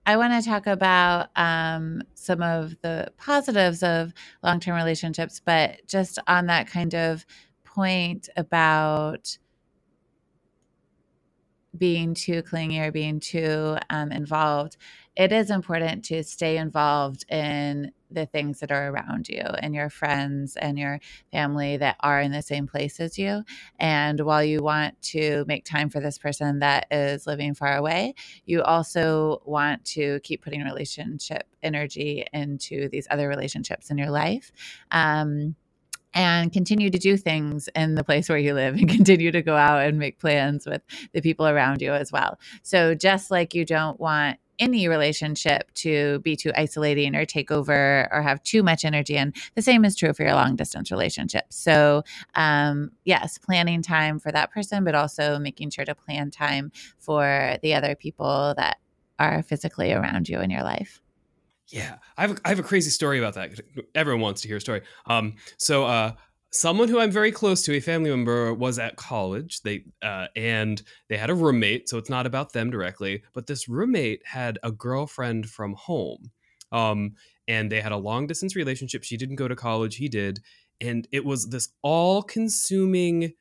I 0.05 0.17
want 0.17 0.41
to 0.41 0.47
talk 0.47 0.67
about 0.67 1.29
um, 1.35 2.03
some 2.15 2.41
of 2.41 2.75
the 2.81 3.11
positives 3.17 3.83
of 3.83 4.13
long 4.43 4.59
term 4.59 4.75
relationships, 4.75 5.41
but 5.43 5.85
just 5.87 6.19
on 6.27 6.47
that 6.47 6.67
kind 6.67 6.93
of 6.95 7.25
point 7.63 8.29
about 8.35 9.37
being 11.79 12.13
too 12.13 12.43
clingy 12.43 12.79
or 12.79 12.91
being 12.91 13.19
too 13.19 13.77
um, 13.89 14.11
involved, 14.11 14.77
it 15.15 15.31
is 15.31 15.51
important 15.51 16.05
to 16.05 16.23
stay 16.23 16.57
involved 16.57 17.25
in 17.31 17.91
the 18.11 18.25
things 18.25 18.59
that 18.59 18.71
are 18.71 18.89
around 18.89 19.29
you 19.29 19.41
and 19.41 19.75
your 19.75 19.89
friends 19.89 20.55
and 20.57 20.79
your 20.79 20.99
family 21.31 21.77
that 21.77 21.97
are 22.01 22.21
in 22.21 22.31
the 22.31 22.41
same 22.41 22.67
place 22.67 22.99
as 22.99 23.19
you. 23.19 23.43
And 23.79 24.21
while 24.21 24.43
you 24.43 24.63
want 24.63 25.01
to 25.03 25.45
make 25.47 25.65
time 25.65 25.89
for 25.89 25.99
this 25.99 26.17
person 26.17 26.59
that 26.59 26.87
is 26.91 27.27
living 27.27 27.53
far 27.53 27.77
away, 27.77 28.15
you 28.45 28.63
also 28.63 29.41
want 29.45 29.85
to 29.85 30.19
keep 30.21 30.43
putting 30.43 30.63
relationship 30.63 31.43
energy 31.63 32.25
into 32.33 32.89
these 32.89 33.07
other 33.11 33.27
relationships 33.27 33.91
in 33.91 33.97
your 33.97 34.11
life. 34.11 34.51
Um, 34.91 35.55
and 36.13 36.51
continue 36.51 36.89
to 36.89 36.97
do 36.97 37.17
things 37.17 37.69
in 37.75 37.95
the 37.95 38.03
place 38.03 38.29
where 38.29 38.37
you 38.37 38.53
live 38.53 38.75
and 38.75 38.89
continue 38.97 39.31
to 39.31 39.41
go 39.41 39.55
out 39.55 39.83
and 39.83 39.99
make 39.99 40.19
plans 40.19 40.65
with 40.65 40.81
the 41.13 41.21
people 41.21 41.47
around 41.47 41.81
you 41.81 41.93
as 41.93 42.11
well. 42.11 42.39
So, 42.63 42.95
just 42.95 43.31
like 43.31 43.53
you 43.53 43.65
don't 43.65 43.99
want 43.99 44.39
any 44.59 44.87
relationship 44.87 45.73
to 45.73 46.19
be 46.19 46.35
too 46.35 46.51
isolating 46.55 47.15
or 47.15 47.25
take 47.25 47.49
over 47.49 48.07
or 48.11 48.21
have 48.21 48.43
too 48.43 48.61
much 48.61 48.83
energy. 48.83 49.17
And 49.17 49.35
the 49.55 49.61
same 49.61 49.85
is 49.85 49.95
true 49.95 50.13
for 50.13 50.23
your 50.23 50.33
long 50.33 50.55
distance 50.55 50.91
relationship. 50.91 51.45
So, 51.49 52.03
um, 52.35 52.91
yes, 53.05 53.37
planning 53.37 53.81
time 53.81 54.19
for 54.19 54.31
that 54.31 54.51
person, 54.51 54.83
but 54.83 54.95
also 54.95 55.39
making 55.39 55.71
sure 55.71 55.85
to 55.85 55.95
plan 55.95 56.29
time 56.29 56.71
for 56.99 57.57
the 57.61 57.73
other 57.73 57.95
people 57.95 58.53
that 58.57 58.79
are 59.17 59.41
physically 59.41 59.93
around 59.93 60.29
you 60.29 60.39
in 60.39 60.49
your 60.49 60.63
life. 60.63 61.01
Yeah, 61.71 61.97
I 62.17 62.21
have 62.21 62.31
a, 62.31 62.37
I 62.45 62.49
have 62.49 62.59
a 62.59 62.63
crazy 62.63 62.89
story 62.89 63.19
about 63.19 63.35
that. 63.35 63.59
Everyone 63.93 64.21
wants 64.21 64.41
to 64.41 64.47
hear 64.47 64.57
a 64.57 64.61
story. 64.61 64.81
Um, 65.05 65.35
so 65.57 65.85
uh, 65.85 66.13
someone 66.51 66.87
who 66.89 66.99
I'm 66.99 67.11
very 67.11 67.31
close 67.31 67.61
to, 67.63 67.75
a 67.75 67.79
family 67.79 68.09
member, 68.09 68.53
was 68.53 68.79
at 68.79 68.95
college. 68.95 69.61
They 69.61 69.83
uh, 70.01 70.27
and 70.35 70.81
they 71.09 71.17
had 71.17 71.29
a 71.29 71.35
roommate, 71.35 71.87
so 71.87 71.97
it's 71.97 72.09
not 72.09 72.25
about 72.25 72.53
them 72.53 72.71
directly. 72.71 73.23
But 73.33 73.47
this 73.47 73.69
roommate 73.69 74.21
had 74.25 74.57
a 74.63 74.71
girlfriend 74.71 75.47
from 75.49 75.73
home, 75.73 76.31
um, 76.71 77.13
and 77.47 77.71
they 77.71 77.81
had 77.81 77.91
a 77.91 77.97
long 77.97 78.25
distance 78.25 78.55
relationship. 78.55 79.03
She 79.03 79.17
didn't 79.17 79.35
go 79.35 79.47
to 79.47 79.55
college; 79.55 79.97
he 79.97 80.09
did, 80.09 80.39
and 80.81 81.07
it 81.11 81.23
was 81.23 81.49
this 81.49 81.69
all 81.83 82.23
consuming 82.23 83.33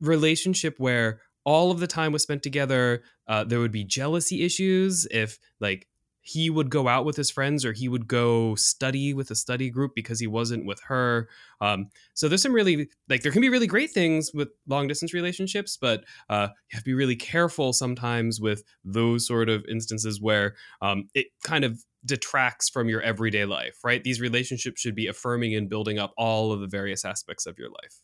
relationship 0.00 0.78
where 0.78 1.20
all 1.44 1.72
of 1.72 1.80
the 1.80 1.88
time 1.88 2.12
was 2.12 2.22
spent 2.22 2.42
together. 2.42 3.02
Uh, 3.26 3.42
there 3.44 3.60
would 3.60 3.72
be 3.72 3.84
jealousy 3.84 4.42
issues 4.44 5.06
if 5.10 5.38
like 5.60 5.88
he 6.22 6.48
would 6.48 6.70
go 6.70 6.88
out 6.88 7.04
with 7.04 7.16
his 7.16 7.30
friends 7.30 7.64
or 7.64 7.72
he 7.72 7.88
would 7.88 8.06
go 8.06 8.54
study 8.54 9.12
with 9.12 9.30
a 9.30 9.34
study 9.34 9.68
group 9.68 9.92
because 9.94 10.20
he 10.20 10.26
wasn't 10.26 10.64
with 10.64 10.80
her. 10.84 11.28
Um, 11.60 11.88
so 12.14 12.28
there's 12.28 12.42
some 12.42 12.52
really 12.52 12.88
like 13.08 13.22
there 13.22 13.32
can 13.32 13.40
be 13.42 13.48
really 13.48 13.66
great 13.66 13.90
things 13.90 14.30
with 14.32 14.48
long 14.68 14.86
distance 14.86 15.12
relationships, 15.12 15.76
but 15.76 16.04
uh, 16.30 16.48
you 16.50 16.76
have 16.76 16.84
to 16.84 16.90
be 16.90 16.94
really 16.94 17.16
careful 17.16 17.72
sometimes 17.72 18.40
with 18.40 18.62
those 18.84 19.26
sort 19.26 19.48
of 19.48 19.64
instances 19.68 20.20
where 20.20 20.54
um, 20.80 21.08
it 21.14 21.26
kind 21.42 21.64
of 21.64 21.84
detracts 22.04 22.68
from 22.68 22.88
your 22.88 23.02
everyday 23.02 23.44
life, 23.44 23.78
right? 23.84 24.02
These 24.02 24.20
relationships 24.20 24.80
should 24.80 24.94
be 24.94 25.08
affirming 25.08 25.54
and 25.54 25.68
building 25.68 25.98
up 25.98 26.12
all 26.16 26.52
of 26.52 26.60
the 26.60 26.66
various 26.68 27.04
aspects 27.04 27.46
of 27.46 27.58
your 27.58 27.68
life. 27.68 28.00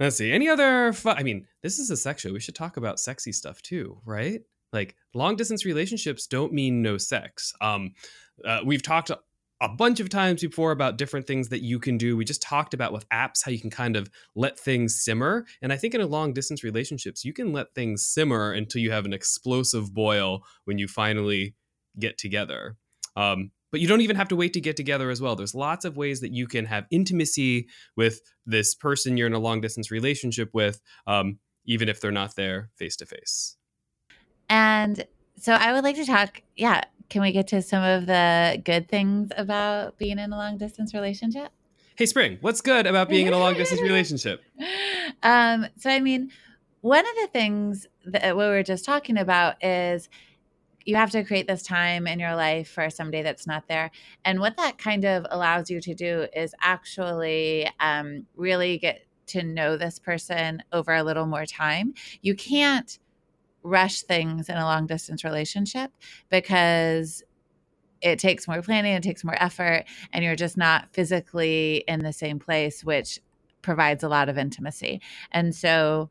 Let's 0.00 0.16
see. 0.16 0.32
Any 0.32 0.48
other? 0.48 0.92
Fu- 0.92 1.10
I 1.10 1.22
mean, 1.22 1.46
this 1.62 1.78
is 1.78 1.90
a 1.90 1.96
sex 1.96 2.22
show. 2.22 2.32
We 2.32 2.40
should 2.40 2.54
talk 2.54 2.76
about 2.76 2.98
sexy 2.98 3.32
stuff 3.32 3.62
too, 3.62 3.98
right? 4.04 4.40
Like 4.72 4.96
long 5.14 5.36
distance 5.36 5.64
relationships 5.64 6.26
don't 6.26 6.52
mean 6.52 6.82
no 6.82 6.96
sex. 6.98 7.52
Um, 7.60 7.92
uh, 8.44 8.60
we've 8.64 8.82
talked 8.82 9.10
a 9.62 9.68
bunch 9.68 10.00
of 10.00 10.08
times 10.08 10.42
before 10.42 10.72
about 10.72 10.98
different 10.98 11.24
things 11.24 11.48
that 11.50 11.62
you 11.62 11.78
can 11.78 11.96
do. 11.96 12.16
We 12.16 12.24
just 12.24 12.42
talked 12.42 12.74
about 12.74 12.92
with 12.92 13.08
apps 13.10 13.44
how 13.44 13.52
you 13.52 13.60
can 13.60 13.70
kind 13.70 13.94
of 13.94 14.10
let 14.34 14.58
things 14.58 15.04
simmer. 15.04 15.46
And 15.62 15.72
I 15.72 15.76
think 15.76 15.94
in 15.94 16.00
a 16.00 16.06
long 16.06 16.32
distance 16.32 16.64
relationships, 16.64 17.24
you 17.24 17.32
can 17.32 17.52
let 17.52 17.72
things 17.72 18.04
simmer 18.04 18.52
until 18.52 18.82
you 18.82 18.90
have 18.90 19.04
an 19.04 19.12
explosive 19.12 19.94
boil 19.94 20.42
when 20.64 20.78
you 20.78 20.88
finally 20.88 21.54
get 21.96 22.18
together. 22.18 22.76
Um, 23.14 23.52
but 23.70 23.80
you 23.80 23.86
don't 23.86 24.00
even 24.00 24.16
have 24.16 24.28
to 24.28 24.36
wait 24.36 24.52
to 24.54 24.60
get 24.60 24.76
together 24.76 25.10
as 25.10 25.22
well. 25.22 25.36
There's 25.36 25.54
lots 25.54 25.84
of 25.84 25.96
ways 25.96 26.20
that 26.22 26.32
you 26.32 26.48
can 26.48 26.64
have 26.64 26.86
intimacy 26.90 27.68
with 27.96 28.20
this 28.44 28.74
person 28.74 29.16
you're 29.16 29.28
in 29.28 29.32
a 29.32 29.38
long 29.38 29.60
distance 29.60 29.92
relationship 29.92 30.50
with, 30.52 30.80
um, 31.06 31.38
even 31.66 31.88
if 31.88 32.00
they're 32.00 32.10
not 32.10 32.34
there 32.34 32.70
face 32.76 32.96
to 32.96 33.06
face. 33.06 33.56
And 34.52 35.06
so 35.38 35.54
I 35.54 35.72
would 35.72 35.82
like 35.82 35.96
to 35.96 36.04
talk, 36.04 36.42
yeah, 36.56 36.82
can 37.08 37.22
we 37.22 37.32
get 37.32 37.48
to 37.48 37.62
some 37.62 37.82
of 37.82 38.04
the 38.04 38.60
good 38.62 38.86
things 38.86 39.30
about 39.34 39.96
being 39.96 40.18
in 40.18 40.30
a 40.30 40.36
long 40.36 40.58
distance 40.58 40.92
relationship? 40.92 41.52
Hey, 41.96 42.04
Spring, 42.04 42.36
what's 42.42 42.60
good 42.60 42.86
about 42.86 43.08
being 43.08 43.26
in 43.26 43.32
a 43.32 43.38
long 43.38 43.54
distance 43.54 43.80
relationship? 43.80 44.42
Um, 45.24 45.66
so, 45.76 45.88
I 45.90 46.00
mean, 46.00 46.30
one 46.80 47.04
of 47.04 47.14
the 47.20 47.28
things 47.28 47.86
that 48.06 48.36
we 48.36 48.44
were 48.44 48.62
just 48.62 48.84
talking 48.84 49.16
about 49.16 49.62
is 49.62 50.08
you 50.84 50.96
have 50.96 51.10
to 51.10 51.22
create 51.22 51.46
this 51.46 51.62
time 51.62 52.08
in 52.08 52.18
your 52.18 52.34
life 52.34 52.68
for 52.68 52.90
somebody 52.90 53.22
that's 53.22 53.46
not 53.46 53.68
there. 53.68 53.90
And 54.24 54.40
what 54.40 54.56
that 54.56 54.78
kind 54.78 55.04
of 55.04 55.26
allows 55.30 55.70
you 55.70 55.80
to 55.80 55.94
do 55.94 56.26
is 56.34 56.54
actually 56.60 57.70
um, 57.78 58.26
really 58.34 58.78
get 58.78 59.06
to 59.26 59.42
know 59.42 59.76
this 59.76 59.98
person 59.98 60.62
over 60.72 60.94
a 60.94 61.04
little 61.04 61.26
more 61.26 61.46
time. 61.46 61.94
You 62.20 62.34
can't 62.34 62.98
rush 63.62 64.02
things 64.02 64.48
in 64.48 64.56
a 64.56 64.64
long 64.64 64.86
distance 64.86 65.24
relationship 65.24 65.92
because 66.28 67.22
it 68.00 68.18
takes 68.18 68.48
more 68.48 68.62
planning, 68.62 68.94
it 68.94 69.02
takes 69.02 69.24
more 69.24 69.40
effort, 69.40 69.84
and 70.12 70.24
you're 70.24 70.36
just 70.36 70.56
not 70.56 70.88
physically 70.92 71.84
in 71.86 72.00
the 72.00 72.12
same 72.12 72.38
place, 72.38 72.84
which 72.84 73.20
provides 73.62 74.02
a 74.02 74.08
lot 74.08 74.28
of 74.28 74.36
intimacy. 74.36 75.00
And 75.30 75.54
so, 75.54 76.10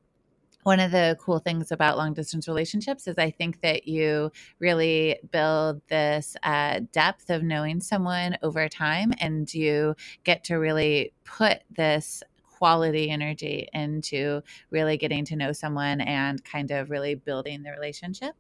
one 0.64 0.80
of 0.80 0.92
the 0.92 1.18
cool 1.20 1.40
things 1.40 1.72
about 1.72 1.98
long 1.98 2.14
distance 2.14 2.48
relationships 2.48 3.08
is 3.08 3.16
I 3.18 3.32
think 3.32 3.62
that 3.62 3.88
you 3.88 4.32
really 4.60 5.18
build 5.32 5.82
this 5.88 6.38
uh, 6.44 6.82
depth 6.92 7.32
of 7.32 7.42
knowing 7.42 7.82
someone 7.82 8.38
over 8.44 8.70
time, 8.70 9.12
and 9.20 9.52
you 9.54 9.96
get 10.24 10.44
to 10.46 10.56
really 10.56 11.14
put 11.26 11.62
this 11.72 12.24
quality 12.62 13.10
energy 13.10 13.68
into 13.74 14.40
really 14.70 14.96
getting 14.96 15.26
to 15.26 15.36
know 15.36 15.52
someone 15.52 16.00
and 16.00 16.44
kind 16.44 16.70
of 16.70 16.92
really 16.92 17.16
building 17.16 17.64
the 17.64 17.72
relationship. 17.72 18.36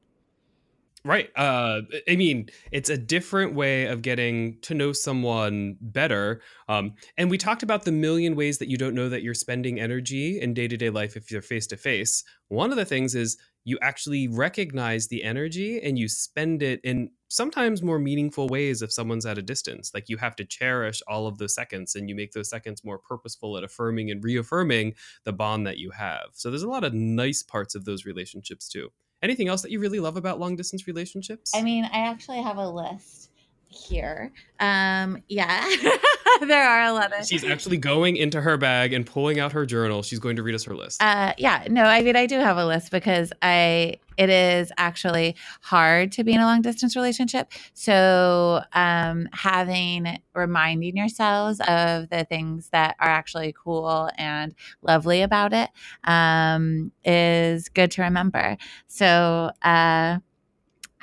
Right. 1.04 1.32
Uh, 1.36 1.82
I 2.08 2.16
mean, 2.16 2.50
it's 2.72 2.92
a 2.92 2.98
different 3.00 3.56
way 3.56 3.88
of 3.88 4.04
getting 4.04 4.60
to 4.62 4.76
know 4.76 4.92
someone 4.92 5.76
better. 5.82 6.40
Um, 6.70 6.94
and 7.18 7.32
we 7.32 7.40
talked 7.40 7.64
about 7.64 7.84
the 7.84 7.92
million 7.92 8.36
ways 8.36 8.60
that 8.60 8.70
you 8.70 8.78
don't 8.78 8.94
know 8.94 9.10
that 9.10 9.24
you're 9.24 9.34
spending 9.34 9.80
energy 9.80 10.40
in 10.40 10.54
day 10.54 10.68
to 10.68 10.78
day 10.78 10.92
life 10.92 11.18
if 11.18 11.32
you're 11.32 11.42
face 11.42 11.66
to 11.68 11.78
face. 11.78 12.24
One 12.50 12.70
of 12.70 12.78
the 12.78 12.86
things 12.86 13.16
is 13.16 13.38
you 13.64 13.80
actually 13.82 14.28
recognize 14.28 15.08
the 15.08 15.24
energy 15.24 15.82
and 15.82 15.98
you 15.98 16.08
spend 16.08 16.62
it 16.62 16.80
in 16.84 17.10
sometimes 17.32 17.82
more 17.82 17.98
meaningful 17.98 18.50
ways 18.50 18.82
if 18.82 18.91
someone's 18.91 19.26
at 19.26 19.38
a 19.38 19.41
distance. 19.41 19.91
Like 19.94 20.10
you 20.10 20.17
have 20.17 20.36
to 20.36 20.46
cherish 20.46 21.02
all 21.08 21.28
of 21.28 21.38
those 21.38 21.56
seconds 21.56 21.96
and 21.96 22.10
you 22.10 22.15
make 22.15 22.34
those 22.34 22.50
seconds 22.50 22.84
more 22.84 22.98
purposeful 22.98 23.58
at 23.58 23.63
affirming 23.63 24.12
and 24.12 24.22
reaffirming 24.22 24.96
the 25.24 25.32
bond 25.32 25.65
that 25.65 25.78
you 25.78 25.91
have. 25.91 26.26
So 26.34 26.50
there's 26.50 26.63
a 26.63 26.70
lot 26.70 26.84
of 26.84 26.94
nice 26.94 27.41
parts 27.41 27.74
of 27.74 27.86
those 27.86 28.06
relationships 28.06 28.67
too. 28.67 28.91
Anything 29.24 29.48
else 29.48 29.62
that 29.62 29.72
you 29.72 29.80
really 29.80 30.00
love 30.00 30.17
about 30.17 30.39
long 30.39 30.58
distance 30.58 30.88
relationships? 30.88 31.52
I 31.56 31.62
mean, 31.62 31.86
I 31.86 32.00
actually 32.00 32.41
have 32.41 32.58
a 32.58 32.67
list 32.67 33.31
here. 33.72 34.32
Um, 34.60 35.24
yeah, 35.28 35.66
there 36.42 36.64
are 36.64 36.84
a 36.84 36.94
lot 36.94 37.18
of. 37.18 37.26
She's 37.26 37.44
actually 37.44 37.78
going 37.78 38.16
into 38.16 38.42
her 38.42 38.58
bag 38.58 38.94
and 38.94 39.06
pulling 39.06 39.40
out 39.40 39.52
her 39.54 39.66
journal. 39.66 40.04
She's 40.04 40.20
going 40.20 40.36
to 40.36 40.44
read 40.44 40.56
us 40.56 40.64
her 40.66 40.76
list. 40.76 41.02
Uh, 41.02 41.34
yeah, 41.38 41.66
no, 41.70 41.84
I 41.84 42.02
mean, 42.02 42.16
I 42.16 42.26
do 42.26 42.40
have 42.40 42.58
a 42.58 42.66
list 42.66 42.92
because 42.92 43.32
I 43.42 43.98
it 44.18 44.30
is 44.30 44.72
actually 44.78 45.36
hard 45.62 46.12
to 46.12 46.24
be 46.24 46.34
in 46.34 46.42
a 46.42 46.46
long 46.46 46.62
distance 46.62 46.96
relationship. 46.96 47.52
So, 47.74 48.62
um, 48.74 49.28
having 49.34 50.20
reminding 50.36 50.96
yourselves 50.96 51.60
of 51.62 52.10
the 52.10 52.26
things 52.30 52.70
that 52.70 52.96
are 53.00 53.10
actually 53.10 53.56
cool 53.58 54.10
and 54.18 54.54
lovely 54.82 55.24
about 55.24 55.54
it 55.54 55.70
um, 56.04 56.92
is 57.04 57.70
good 57.70 57.90
to 57.92 58.04
remember. 58.04 58.58
So, 58.88 59.52
uh, 59.64 60.20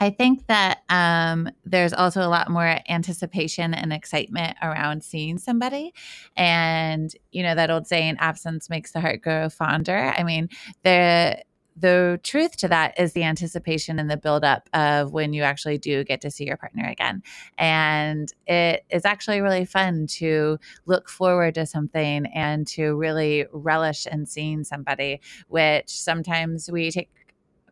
I 0.01 0.11
think 0.11 0.47
that 0.47 0.83
um, 0.89 1.51
there's 1.65 1.93
also 1.93 2.23
a 2.23 2.29
lot 2.29 2.51
more 2.51 2.79
anticipation 2.89 3.75
and 3.75 3.93
excitement 3.93 4.57
around 4.63 5.03
seeing 5.03 5.39
somebody. 5.39 5.93
And, 6.37 7.13
you 7.33 7.43
know, 7.43 7.55
that 7.55 7.71
old 7.71 7.87
saying, 7.87 8.17
absence 8.19 8.71
makes 8.71 8.93
the 8.93 9.01
heart 9.01 9.23
grow 9.23 9.49
fonder. 9.49 10.13
I 10.17 10.23
mean, 10.23 10.49
the 10.83 11.43
the 11.81 12.19
truth 12.25 12.57
to 12.57 12.67
that 12.67 12.99
is 12.99 13.13
the 13.13 13.23
anticipation 13.23 14.01
and 14.01 14.11
the 14.11 14.17
buildup 14.17 14.69
of 14.73 15.13
when 15.13 15.33
you 15.33 15.45
actually 15.45 15.79
do 15.79 16.03
get 16.03 16.21
to 16.23 16.31
see 16.31 16.45
your 16.45 16.57
partner 16.57 16.85
again. 16.89 17.23
And 17.57 18.33
it 18.49 18.85
is 18.91 19.05
actually 19.05 19.41
really 19.41 19.65
fun 19.65 20.09
to 20.09 20.59
look 20.87 21.09
forward 21.09 21.55
to 21.55 21.67
something 21.67 22.27
and 22.35 22.67
to 22.69 22.97
really 22.97 23.47
relish 23.53 24.09
in 24.09 24.27
seeing 24.27 24.65
somebody, 24.65 25.21
which 25.47 25.89
sometimes 25.89 26.69
we 26.69 26.91
take 26.91 27.11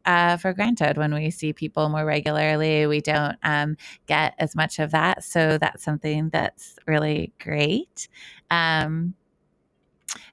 uh, 0.06 0.36
for 0.36 0.52
granted 0.52 0.96
when 0.96 1.12
we 1.12 1.30
see 1.30 1.52
people 1.52 1.88
more 1.88 2.04
regularly. 2.04 2.86
We 2.86 3.00
don't 3.00 3.36
um, 3.42 3.76
get 4.06 4.34
as 4.38 4.54
much 4.54 4.78
of 4.78 4.92
that. 4.92 5.24
So 5.24 5.58
that's 5.58 5.82
something 5.82 6.30
that's 6.30 6.76
really 6.86 7.32
great. 7.38 8.08
Um, 8.50 9.14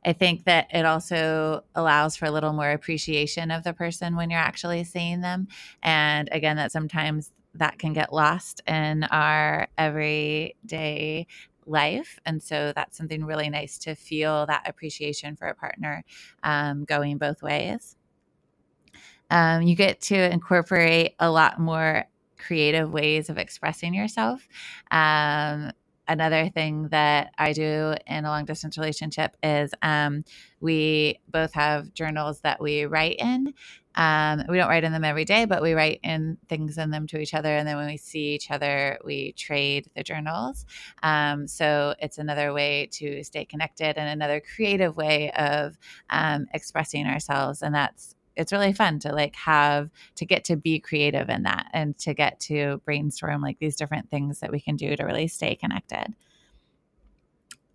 I 0.06 0.14
think 0.14 0.46
that 0.46 0.68
it 0.72 0.86
also 0.86 1.64
allows 1.76 2.16
for 2.16 2.26
a 2.26 2.32
little 2.32 2.54
more 2.54 2.72
appreciation 2.72 3.52
of 3.52 3.64
the 3.64 3.74
person 3.74 4.16
when 4.16 4.30
you're 4.30 4.40
actually 4.40 4.84
seeing 4.84 5.22
them. 5.22 5.48
And 5.82 6.30
again, 6.32 6.58
that 6.58 6.72
sometimes 6.72 7.32
that 7.56 7.80
can 7.80 7.94
get 7.94 8.14
lost 8.14 8.62
in 8.68 9.04
our 9.06 9.68
everyday 9.78 11.28
life. 11.66 12.20
And 12.26 12.42
so 12.42 12.74
that's 12.76 12.98
something 12.98 13.26
really 13.26 13.50
nice 13.50 13.78
to 13.80 13.96
feel 13.96 14.46
that 14.48 14.68
appreciation 14.68 15.36
for 15.36 15.48
a 15.48 15.56
partner 15.56 16.04
um, 16.44 16.84
going 16.86 17.18
both 17.18 17.42
ways. 17.42 17.96
Um, 19.30 19.64
you 19.64 19.76
get 19.76 20.02
to 20.02 20.16
incorporate 20.16 21.16
a 21.20 21.32
lot 21.32 21.60
more 21.60 22.06
creative 22.38 22.92
ways 22.92 23.30
of 23.30 23.38
expressing 23.38 23.94
yourself. 23.94 24.48
Um, 24.92 25.72
another 26.08 26.50
thing 26.50 26.90
that 26.90 27.32
I 27.38 27.54
do 27.54 27.96
in 28.06 28.26
a 28.26 28.30
long 28.30 28.46
distance 28.46 28.78
relationship 28.78 29.36
is 29.42 29.72
um, 29.82 30.24
we 30.60 31.20
both 31.30 31.54
have 31.54 31.94
journals 31.94 32.42
that 32.42 32.62
we 32.62 32.86
write 32.86 33.16
in. 33.20 33.54
Um, 33.96 34.44
we 34.50 34.58
don't 34.58 34.70
write 34.70 34.84
in 34.84 34.92
them 34.92 35.04
every 35.04 35.24
day, 35.24 35.46
but 35.46 35.62
we 35.62 35.74
write 35.74 36.00
in 36.04 36.38
things 36.50 36.78
in 36.78 36.90
them 36.90 37.06
to 37.08 37.20
each 37.20 37.34
other. 37.34 37.56
And 37.56 37.68
then 37.68 37.78
when 37.78 37.88
we 37.88 37.98
see 37.98 38.34
each 38.34 38.50
other, 38.50 38.98
we 39.06 39.34
trade 39.34 39.88
the 39.96 40.04
journals. 40.04 40.66
Um, 41.04 41.48
so 41.48 41.94
it's 42.00 42.18
another 42.18 42.54
way 42.54 42.90
to 42.94 43.24
stay 43.24 43.46
connected 43.46 43.98
and 43.98 44.10
another 44.10 44.42
creative 44.42 44.98
way 44.98 45.32
of 45.32 45.78
um, 46.10 46.48
expressing 46.54 47.06
ourselves. 47.06 47.62
And 47.62 47.76
that's 47.76 48.13
it's 48.36 48.52
really 48.52 48.74
fun 48.74 49.00
to 49.00 49.12
like 49.12 49.36
have 49.36 49.90
to 50.16 50.26
get 50.26 50.44
to 50.46 50.56
be 50.56 50.80
creative 50.80 51.30
in 51.30 51.44
that 51.44 51.68
and 51.74 51.98
to 52.00 52.14
get 52.14 52.40
to 52.42 52.82
brainstorm 52.86 53.42
like 53.42 53.60
these 53.60 53.76
different 53.76 54.10
things 54.10 54.40
that 54.40 54.52
we 54.52 54.60
can 54.60 54.76
do 54.76 54.96
to 54.96 55.04
really 55.04 55.28
stay 55.28 55.56
connected. 55.56 56.16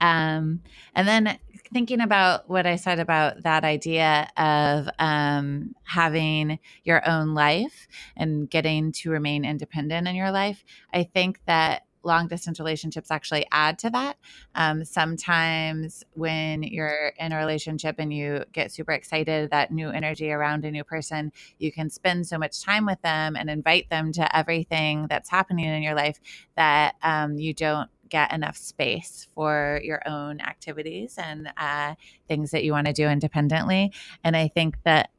Um, 0.00 0.62
and 0.94 1.08
then 1.08 1.38
thinking 1.72 2.00
about 2.00 2.48
what 2.48 2.66
I 2.66 2.76
said 2.76 3.00
about 3.00 3.42
that 3.42 3.64
idea 3.64 4.28
of 4.36 4.88
um, 4.98 5.74
having 5.84 6.58
your 6.84 7.06
own 7.08 7.34
life 7.34 7.88
and 8.16 8.48
getting 8.48 8.92
to 8.92 9.10
remain 9.10 9.44
independent 9.44 10.06
in 10.06 10.14
your 10.14 10.30
life, 10.30 10.64
I 10.92 11.02
think 11.04 11.40
that 11.46 11.82
long 12.02 12.28
distance 12.28 12.58
relationships 12.58 13.10
actually 13.10 13.46
add 13.52 13.78
to 13.80 13.90
that. 13.90 14.16
Um, 14.54 14.84
sometimes 14.84 16.04
when 16.14 16.62
you're 16.62 17.12
in 17.18 17.32
a 17.32 17.36
relationship 17.36 17.96
and 17.98 18.12
you 18.12 18.44
get 18.52 18.72
super 18.72 18.92
excited, 18.92 19.50
that 19.50 19.70
new 19.70 19.90
energy 19.90 20.30
around 20.30 20.64
a 20.64 20.70
new 20.70 20.84
person, 20.84 21.32
you 21.58 21.72
can 21.72 21.90
spend 21.90 22.26
so 22.26 22.38
much 22.38 22.62
time 22.62 22.86
with 22.86 23.00
them 23.02 23.36
and 23.36 23.50
invite 23.50 23.90
them 23.90 24.12
to 24.12 24.36
everything 24.36 25.06
that's 25.08 25.30
happening 25.30 25.66
in 25.66 25.82
your 25.82 25.94
life 25.94 26.20
that 26.56 26.94
um, 27.02 27.36
you 27.36 27.52
don't 27.52 27.90
get 28.08 28.32
enough 28.32 28.56
space 28.56 29.28
for 29.34 29.80
your 29.84 30.00
own 30.06 30.40
activities 30.40 31.16
and 31.18 31.52
uh, 31.56 31.94
things 32.26 32.50
that 32.52 32.64
you 32.64 32.72
want 32.72 32.86
to 32.86 32.92
do 32.92 33.06
independently. 33.06 33.92
And 34.24 34.36
I 34.36 34.48
think 34.48 34.82
that 34.84 35.10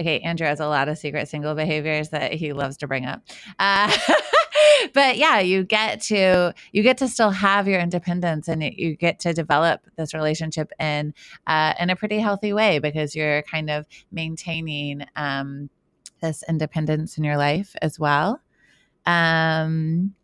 okay, 0.00 0.20
Andrew 0.20 0.46
has 0.46 0.60
a 0.60 0.66
lot 0.66 0.88
of 0.88 0.98
secret 0.98 1.28
single 1.28 1.54
behaviors 1.54 2.08
that 2.10 2.32
he 2.32 2.52
loves 2.52 2.76
to 2.78 2.88
bring 2.88 3.06
up. 3.06 3.22
Uh, 3.58 3.90
but 4.92 5.16
yeah, 5.16 5.40
you 5.40 5.64
get 5.64 6.00
to 6.02 6.54
you 6.72 6.82
get 6.82 6.98
to 6.98 7.08
still 7.08 7.30
have 7.30 7.68
your 7.68 7.80
independence, 7.80 8.48
and 8.48 8.62
you 8.62 8.96
get 8.96 9.20
to 9.20 9.32
develop 9.32 9.80
this 9.96 10.14
relationship 10.14 10.72
in 10.78 11.14
uh, 11.46 11.74
in 11.78 11.90
a 11.90 11.96
pretty 11.96 12.18
healthy 12.18 12.52
way 12.52 12.78
because 12.78 13.14
you're 13.14 13.42
kind 13.42 13.70
of 13.70 13.86
maintaining 14.10 15.04
um, 15.16 15.70
this 16.20 16.44
independence 16.48 17.18
in 17.18 17.24
your 17.24 17.36
life 17.36 17.74
as 17.82 17.98
well. 17.98 18.40
Um, 19.06 20.14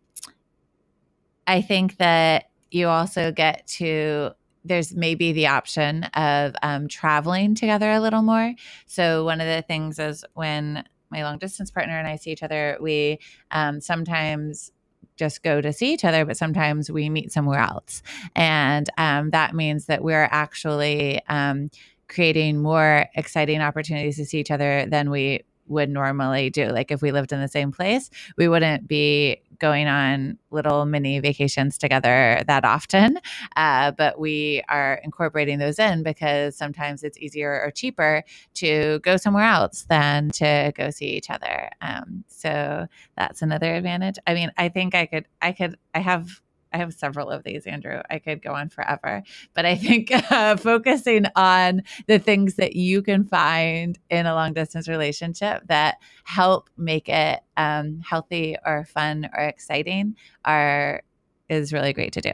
I 1.46 1.62
think 1.62 1.96
that 1.96 2.50
you 2.70 2.88
also 2.88 3.32
get 3.32 3.66
to 3.66 4.30
there's 4.64 4.94
maybe 4.94 5.32
the 5.32 5.46
option 5.46 6.04
of 6.04 6.54
um, 6.62 6.88
traveling 6.88 7.54
together 7.54 7.90
a 7.90 8.00
little 8.00 8.22
more. 8.22 8.54
So 8.86 9.24
one 9.24 9.40
of 9.40 9.46
the 9.46 9.62
things 9.62 9.98
is 9.98 10.24
when 10.34 10.84
my 11.10 11.22
long 11.22 11.38
distance 11.38 11.70
partner 11.70 11.98
and 11.98 12.06
I 12.06 12.16
see 12.16 12.30
each 12.30 12.42
other, 12.42 12.76
we 12.80 13.18
um, 13.50 13.80
sometimes 13.80 14.72
just 15.16 15.42
go 15.42 15.60
to 15.60 15.72
see 15.72 15.92
each 15.92 16.04
other, 16.04 16.24
but 16.24 16.36
sometimes 16.36 16.90
we 16.90 17.10
meet 17.10 17.32
somewhere 17.32 17.60
else. 17.60 18.02
And 18.36 18.88
um, 18.96 19.30
that 19.30 19.54
means 19.54 19.86
that 19.86 20.02
we're 20.02 20.28
actually 20.30 21.20
um, 21.28 21.70
creating 22.08 22.62
more 22.62 23.06
exciting 23.14 23.60
opportunities 23.60 24.16
to 24.16 24.24
see 24.24 24.38
each 24.38 24.50
other 24.50 24.86
than 24.88 25.10
we 25.10 25.42
would 25.66 25.90
normally 25.90 26.50
do. 26.50 26.68
Like 26.68 26.90
if 26.90 27.02
we 27.02 27.12
lived 27.12 27.32
in 27.32 27.40
the 27.40 27.48
same 27.48 27.72
place, 27.72 28.10
we 28.36 28.48
wouldn't 28.48 28.88
be 28.88 29.42
going 29.58 29.86
on 29.86 30.38
little 30.50 30.86
mini 30.86 31.18
vacations 31.20 31.78
together 31.78 32.42
that 32.46 32.64
often. 32.64 33.18
Uh, 33.56 33.90
but 33.92 34.18
we 34.18 34.62
are 34.68 35.00
incorporating 35.04 35.58
those 35.58 35.78
in 35.78 36.02
because 36.02 36.56
sometimes 36.56 37.02
it's 37.02 37.18
easier 37.18 37.60
or 37.64 37.70
cheaper 37.70 38.22
to 38.54 38.98
go 39.00 39.16
somewhere 39.16 39.44
else 39.44 39.84
than 39.88 40.30
to 40.30 40.72
go 40.76 40.90
see 40.90 41.06
each 41.06 41.30
other. 41.30 41.70
Um, 41.80 42.24
so 42.28 42.86
that's 43.16 43.42
another 43.42 43.74
advantage. 43.74 44.16
I 44.26 44.34
mean, 44.34 44.50
I 44.56 44.68
think 44.68 44.94
I 44.94 45.06
could, 45.06 45.26
I 45.42 45.52
could, 45.52 45.76
I 45.94 46.00
have 46.00 46.40
I 46.72 46.78
have 46.78 46.94
several 46.94 47.30
of 47.30 47.44
these, 47.44 47.66
Andrew. 47.66 48.00
I 48.10 48.18
could 48.18 48.42
go 48.42 48.54
on 48.54 48.68
forever, 48.68 49.22
but 49.54 49.64
I 49.64 49.76
think 49.76 50.10
uh, 50.32 50.56
focusing 50.56 51.26
on 51.36 51.82
the 52.06 52.18
things 52.18 52.54
that 52.54 52.76
you 52.76 53.02
can 53.02 53.24
find 53.24 53.98
in 54.10 54.26
a 54.26 54.34
long 54.34 54.52
distance 54.52 54.88
relationship 54.88 55.62
that 55.68 55.96
help 56.24 56.70
make 56.76 57.08
it 57.08 57.40
um, 57.56 58.00
healthy 58.00 58.56
or 58.64 58.84
fun 58.84 59.28
or 59.36 59.44
exciting 59.44 60.16
are 60.44 61.02
is 61.48 61.72
really 61.72 61.92
great 61.92 62.12
to 62.12 62.20
do. 62.20 62.32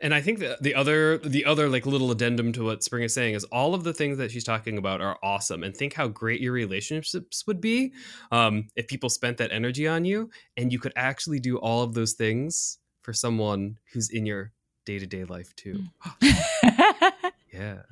And 0.00 0.14
I 0.14 0.20
think 0.20 0.38
that 0.40 0.62
the 0.62 0.74
other 0.74 1.18
the 1.18 1.44
other 1.44 1.68
like 1.68 1.86
little 1.86 2.10
addendum 2.10 2.52
to 2.52 2.64
what 2.64 2.82
Spring 2.82 3.04
is 3.04 3.14
saying 3.14 3.34
is 3.34 3.44
all 3.44 3.74
of 3.74 3.84
the 3.84 3.94
things 3.94 4.18
that 4.18 4.30
she's 4.30 4.44
talking 4.44 4.78
about 4.78 5.00
are 5.00 5.18
awesome. 5.22 5.62
And 5.62 5.76
think 5.76 5.94
how 5.94 6.08
great 6.08 6.40
your 6.40 6.52
relationships 6.52 7.46
would 7.46 7.60
be 7.60 7.92
um, 8.32 8.68
if 8.76 8.86
people 8.88 9.08
spent 9.08 9.38
that 9.38 9.52
energy 9.52 9.86
on 9.86 10.04
you, 10.04 10.30
and 10.56 10.72
you 10.72 10.78
could 10.78 10.92
actually 10.96 11.40
do 11.40 11.58
all 11.58 11.82
of 11.82 11.94
those 11.94 12.12
things 12.12 12.78
for 13.02 13.12
someone 13.12 13.78
who's 13.92 14.10
in 14.10 14.26
your 14.26 14.52
day 14.84 14.98
to 14.98 15.06
day 15.06 15.24
life 15.24 15.54
too. 15.56 15.80
yeah. 17.52 17.82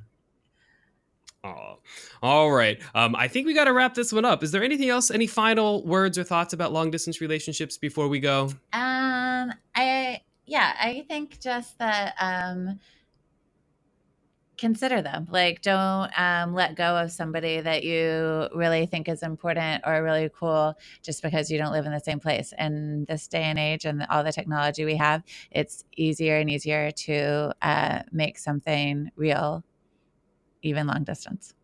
Oh, 1.44 1.78
all 2.22 2.52
right. 2.52 2.80
Um, 2.94 3.16
I 3.16 3.26
think 3.26 3.46
we 3.46 3.54
got 3.54 3.64
to 3.64 3.72
wrap 3.72 3.94
this 3.94 4.12
one 4.12 4.24
up. 4.24 4.44
Is 4.44 4.52
there 4.52 4.62
anything 4.62 4.90
else? 4.90 5.10
Any 5.10 5.26
final 5.26 5.84
words 5.84 6.16
or 6.16 6.22
thoughts 6.22 6.52
about 6.52 6.72
long 6.72 6.92
distance 6.92 7.20
relationships 7.20 7.76
before 7.76 8.06
we 8.06 8.20
go? 8.20 8.50
Um, 8.72 9.52
I 9.74 10.20
yeah, 10.52 10.76
I 10.78 11.02
think 11.08 11.40
just 11.40 11.78
that 11.78 12.14
um 12.20 12.78
consider 14.58 15.00
them. 15.00 15.26
Like 15.30 15.62
don't 15.62 16.10
um 16.20 16.52
let 16.52 16.76
go 16.76 16.94
of 16.98 17.10
somebody 17.10 17.62
that 17.62 17.84
you 17.84 18.48
really 18.54 18.84
think 18.84 19.08
is 19.08 19.22
important 19.22 19.82
or 19.86 20.02
really 20.02 20.28
cool 20.38 20.74
just 21.02 21.22
because 21.22 21.50
you 21.50 21.56
don't 21.56 21.72
live 21.72 21.86
in 21.86 21.92
the 21.92 22.00
same 22.00 22.20
place. 22.20 22.52
And 22.58 23.06
this 23.06 23.28
day 23.28 23.44
and 23.44 23.58
age 23.58 23.86
and 23.86 24.06
all 24.10 24.22
the 24.22 24.30
technology 24.30 24.84
we 24.84 24.96
have, 24.96 25.22
it's 25.50 25.84
easier 25.96 26.36
and 26.36 26.50
easier 26.50 26.90
to 26.90 27.54
uh, 27.62 28.02
make 28.12 28.36
something 28.38 29.10
real 29.16 29.64
even 30.60 30.86
long 30.86 31.04
distance. 31.04 31.54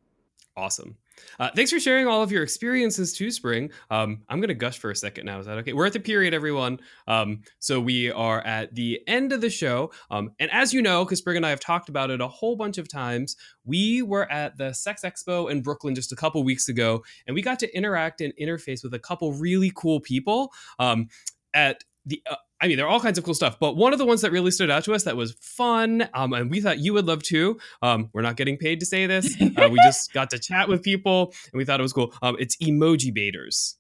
Awesome. 0.57 0.97
Uh, 1.39 1.51
thanks 1.55 1.71
for 1.71 1.81
sharing 1.81 2.07
all 2.07 2.23
of 2.23 2.33
your 2.33 2.43
experiences 2.43 3.13
too, 3.13 3.31
Spring. 3.31 3.71
Um, 3.91 4.23
I'm 4.29 4.41
going 4.41 4.49
to 4.49 4.55
gush 4.55 4.79
for 4.79 4.91
a 4.91 4.97
second 4.97 5.27
now. 5.27 5.39
Is 5.39 5.47
that 5.47 5.59
okay? 5.59 5.73
We're 5.73 5.87
at 5.87 5.93
the 5.93 6.01
period, 6.01 6.35
everyone. 6.35 6.81
Um, 7.07 7.43
so 7.59 7.81
we 7.81 8.11
are 8.11 8.41
at 8.41 8.75
the 8.75 9.01
end 9.07 9.33
of 9.33 9.41
the 9.41 9.51
show. 9.51 9.91
Um, 10.11 10.33
and 10.39 10.51
as 10.51 10.73
you 10.73 10.83
know, 10.83 11.05
because 11.05 11.19
Spring 11.19 11.37
and 11.37 11.47
I 11.47 11.51
have 11.51 11.61
talked 11.61 11.89
about 11.89 12.11
it 12.11 12.21
a 12.21 12.29
whole 12.29 12.57
bunch 12.57 12.79
of 12.79 12.89
times, 12.89 13.37
we 13.65 14.03
were 14.03 14.31
at 14.31 14.57
the 14.57 14.73
Sex 14.73 15.03
Expo 15.03 15.51
in 15.51 15.63
Brooklyn 15.63 15.95
just 15.95 16.13
a 16.13 16.17
couple 16.17 16.43
weeks 16.43 16.69
ago, 16.69 17.05
and 17.27 17.35
we 17.35 17.43
got 17.43 17.59
to 17.61 17.77
interact 17.77 18.21
and 18.21 18.33
interface 18.41 18.83
with 18.83 18.95
a 18.95 18.99
couple 18.99 19.33
really 19.33 19.73
cool 19.75 20.01
people. 20.01 20.53
Um, 20.79 21.09
at 21.55 21.83
the 22.07 22.23
uh, 22.31 22.37
I 22.61 22.67
mean, 22.67 22.77
there 22.77 22.87
are 22.87 22.89
all 22.89 23.01
kinds 23.01 23.19
of 23.19 23.25
cool 23.25 23.35
stuff, 23.35 23.59
but 23.61 23.77
one 23.77 23.93
of 23.93 23.99
the 23.99 24.05
ones 24.05 24.23
that 24.23 24.33
really 24.33 24.51
stood 24.51 24.71
out 24.71 24.85
to 24.85 24.93
us 24.93 25.05
that 25.05 25.17
was 25.17 25.33
fun, 25.33 26.09
um, 26.13 26.33
and 26.33 26.51
we 26.51 26.61
thought 26.61 26.79
you 26.79 26.93
would 26.93 27.07
love 27.07 27.23
too. 27.23 27.59
Um, 27.83 28.11
we're 28.13 28.23
not 28.23 28.37
getting 28.37 28.57
paid 28.57 28.81
to 28.81 28.87
say 28.87 29.07
this. 29.07 29.41
Uh, 29.41 29.69
we 29.71 29.79
just 29.85 30.13
got 30.15 30.31
to 30.31 30.39
chat 30.39 30.69
with 30.69 30.83
people, 30.83 31.33
and 31.53 31.59
we 31.59 31.65
thought 31.65 31.79
it 31.79 31.85
was 31.85 31.93
cool. 31.93 32.13
Um, 32.21 32.37
it's 32.39 32.57
Emojibators. 32.57 33.77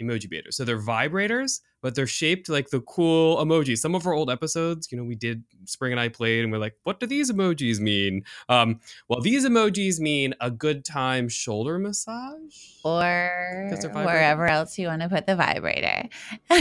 Emoji 0.00 0.30
baiters. 0.30 0.56
So 0.56 0.64
they're 0.64 0.80
vibrators, 0.80 1.60
but 1.82 1.94
they're 1.94 2.06
shaped 2.06 2.48
like 2.48 2.70
the 2.70 2.80
cool 2.80 3.36
emojis. 3.38 3.78
Some 3.78 3.94
of 3.94 4.06
our 4.06 4.12
old 4.12 4.30
episodes, 4.30 4.90
you 4.90 4.98
know, 4.98 5.04
we 5.04 5.16
did 5.16 5.42
Spring 5.64 5.92
and 5.92 6.00
I 6.00 6.08
played, 6.08 6.44
and 6.44 6.52
we're 6.52 6.58
like, 6.58 6.76
what 6.84 7.00
do 7.00 7.06
these 7.06 7.30
emojis 7.32 7.80
mean? 7.80 8.22
Um, 8.48 8.80
well, 9.08 9.20
these 9.20 9.44
emojis 9.44 9.98
mean 9.98 10.34
a 10.40 10.50
good 10.50 10.84
time 10.84 11.28
shoulder 11.28 11.78
massage, 11.78 12.56
or 12.84 13.70
wherever 13.92 14.46
else 14.46 14.78
you 14.78 14.86
want 14.86 15.02
to 15.02 15.08
put 15.08 15.26
the 15.26 15.36
vibrator. 15.36 16.08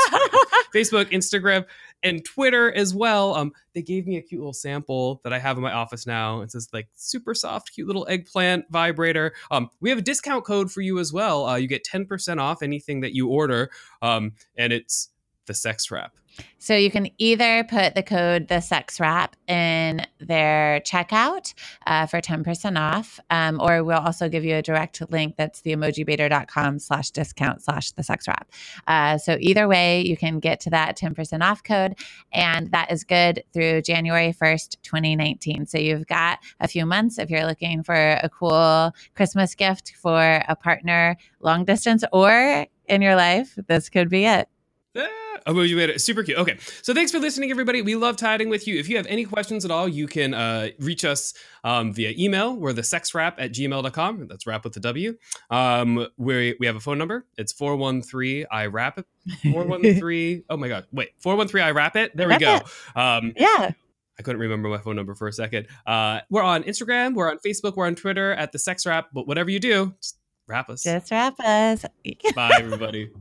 facebook 0.74 1.10
instagram 1.10 1.64
and 2.02 2.24
twitter 2.24 2.72
as 2.72 2.94
well. 2.94 3.34
Um, 3.34 3.52
they 3.74 3.82
gave 3.82 4.06
me 4.06 4.16
a 4.16 4.22
cute 4.22 4.40
little 4.40 4.52
sample 4.52 5.20
that 5.24 5.32
i 5.32 5.38
have 5.38 5.56
in 5.56 5.62
my 5.62 5.72
office 5.72 6.06
now. 6.06 6.42
It 6.42 6.52
says 6.52 6.68
like 6.72 6.88
super 6.94 7.34
soft 7.34 7.72
cute 7.74 7.86
little 7.86 8.06
eggplant 8.08 8.66
vibrator. 8.70 9.32
Um, 9.50 9.70
we 9.80 9.90
have 9.90 9.98
a 9.98 10.02
discount 10.02 10.44
code 10.44 10.70
for 10.70 10.80
you 10.84 10.98
as 10.98 11.12
well. 11.12 11.46
Uh, 11.46 11.56
you 11.56 11.66
get 11.66 11.84
10% 11.84 12.38
off 12.40 12.62
anything 12.62 13.00
that 13.00 13.14
you 13.14 13.28
order, 13.28 13.70
um, 14.02 14.32
and 14.56 14.72
it's 14.72 15.10
the 15.46 15.54
sex 15.54 15.90
wrap. 15.90 16.14
So 16.58 16.74
you 16.74 16.90
can 16.90 17.10
either 17.18 17.62
put 17.64 17.94
the 17.94 18.02
code 18.02 18.48
the 18.48 18.60
sex 18.60 18.98
wrap 18.98 19.36
in 19.46 20.06
their 20.18 20.80
checkout 20.80 21.52
uh, 21.86 22.06
for 22.06 22.22
10% 22.22 22.80
off, 22.80 23.20
um, 23.28 23.60
or 23.60 23.84
we'll 23.84 23.98
also 23.98 24.30
give 24.30 24.46
you 24.46 24.56
a 24.56 24.62
direct 24.62 25.02
link 25.10 25.34
that's 25.36 25.60
the 25.60 25.76
emojibator.com 25.76 26.78
slash 26.78 27.10
discount 27.10 27.62
slash 27.62 27.92
the 27.92 28.02
sex 28.02 28.26
wrap. 28.26 28.50
Uh, 28.86 29.18
so 29.18 29.36
either 29.40 29.68
way, 29.68 30.00
you 30.00 30.16
can 30.16 30.40
get 30.40 30.58
to 30.60 30.70
that 30.70 30.96
10% 30.96 31.42
off 31.42 31.62
code, 31.62 31.96
and 32.32 32.70
that 32.70 32.90
is 32.90 33.04
good 33.04 33.44
through 33.52 33.82
January 33.82 34.32
1st, 34.32 34.76
2019. 34.82 35.66
So 35.66 35.76
you've 35.76 36.06
got 36.06 36.38
a 36.60 36.68
few 36.68 36.86
months 36.86 37.18
if 37.18 37.28
you're 37.28 37.46
looking 37.46 37.82
for 37.82 37.94
a 37.94 38.30
cool 38.30 38.92
Christmas 39.14 39.54
gift 39.54 39.92
for 40.00 40.42
a 40.48 40.56
partner 40.56 41.18
long 41.40 41.66
distance 41.66 42.04
or 42.10 42.66
in 42.86 43.02
your 43.02 43.16
life, 43.16 43.58
this 43.66 43.88
could 43.88 44.08
be 44.08 44.24
it. 44.24 44.48
Ah, 45.46 45.50
emoji 45.50 45.76
made 45.76 45.90
it 45.90 46.00
super 46.00 46.22
cute. 46.22 46.38
Okay, 46.38 46.58
so 46.82 46.94
thanks 46.94 47.10
for 47.12 47.18
listening, 47.18 47.50
everybody. 47.50 47.82
We 47.82 47.96
love 47.96 48.16
chatting 48.16 48.48
with 48.48 48.66
you. 48.66 48.78
If 48.78 48.88
you 48.88 48.96
have 48.96 49.06
any 49.06 49.24
questions 49.24 49.64
at 49.64 49.70
all, 49.70 49.88
you 49.88 50.06
can 50.06 50.34
uh, 50.34 50.70
reach 50.78 51.04
us 51.04 51.34
um, 51.64 51.92
via 51.92 52.14
email. 52.18 52.56
We're 52.56 52.72
the 52.72 52.82
sexwrap 52.82 53.34
at 53.38 53.52
gmail.com. 53.52 54.28
That's 54.28 54.46
wrap 54.46 54.64
with 54.64 54.74
the 54.74 54.80
W. 54.80 55.16
Um, 55.50 56.06
we, 56.16 56.56
we 56.58 56.66
have 56.66 56.76
a 56.76 56.80
phone 56.80 56.98
number. 56.98 57.26
It's 57.36 57.52
413 57.52 58.46
I 58.50 58.66
wrap 58.66 58.98
it. 58.98 59.06
413. 59.52 60.44
oh 60.50 60.56
my 60.56 60.68
God. 60.68 60.86
Wait, 60.92 61.10
413 61.20 61.66
I 61.66 61.70
wrap 61.70 61.96
it. 61.96 62.16
There 62.16 62.28
we 62.28 62.38
go. 62.38 62.60
Um, 62.96 63.32
yeah. 63.36 63.72
I 64.18 64.22
couldn't 64.22 64.40
remember 64.40 64.68
my 64.68 64.78
phone 64.78 64.96
number 64.96 65.14
for 65.14 65.26
a 65.26 65.32
second. 65.32 65.66
Uh, 65.86 66.20
we're 66.30 66.42
on 66.42 66.62
Instagram, 66.64 67.14
we're 67.14 67.28
on 67.28 67.38
Facebook, 67.38 67.74
we're 67.76 67.86
on 67.86 67.96
Twitter 67.96 68.32
at 68.32 68.52
the 68.52 68.58
Sex 68.58 68.86
Wrap. 68.86 69.08
But 69.12 69.26
whatever 69.26 69.50
you 69.50 69.58
do, 69.58 69.94
just 70.00 70.18
wrap 70.46 70.70
us. 70.70 70.84
Just 70.84 71.10
wrap 71.10 71.38
us. 71.40 71.84
Bye, 72.34 72.56
everybody. 72.60 73.10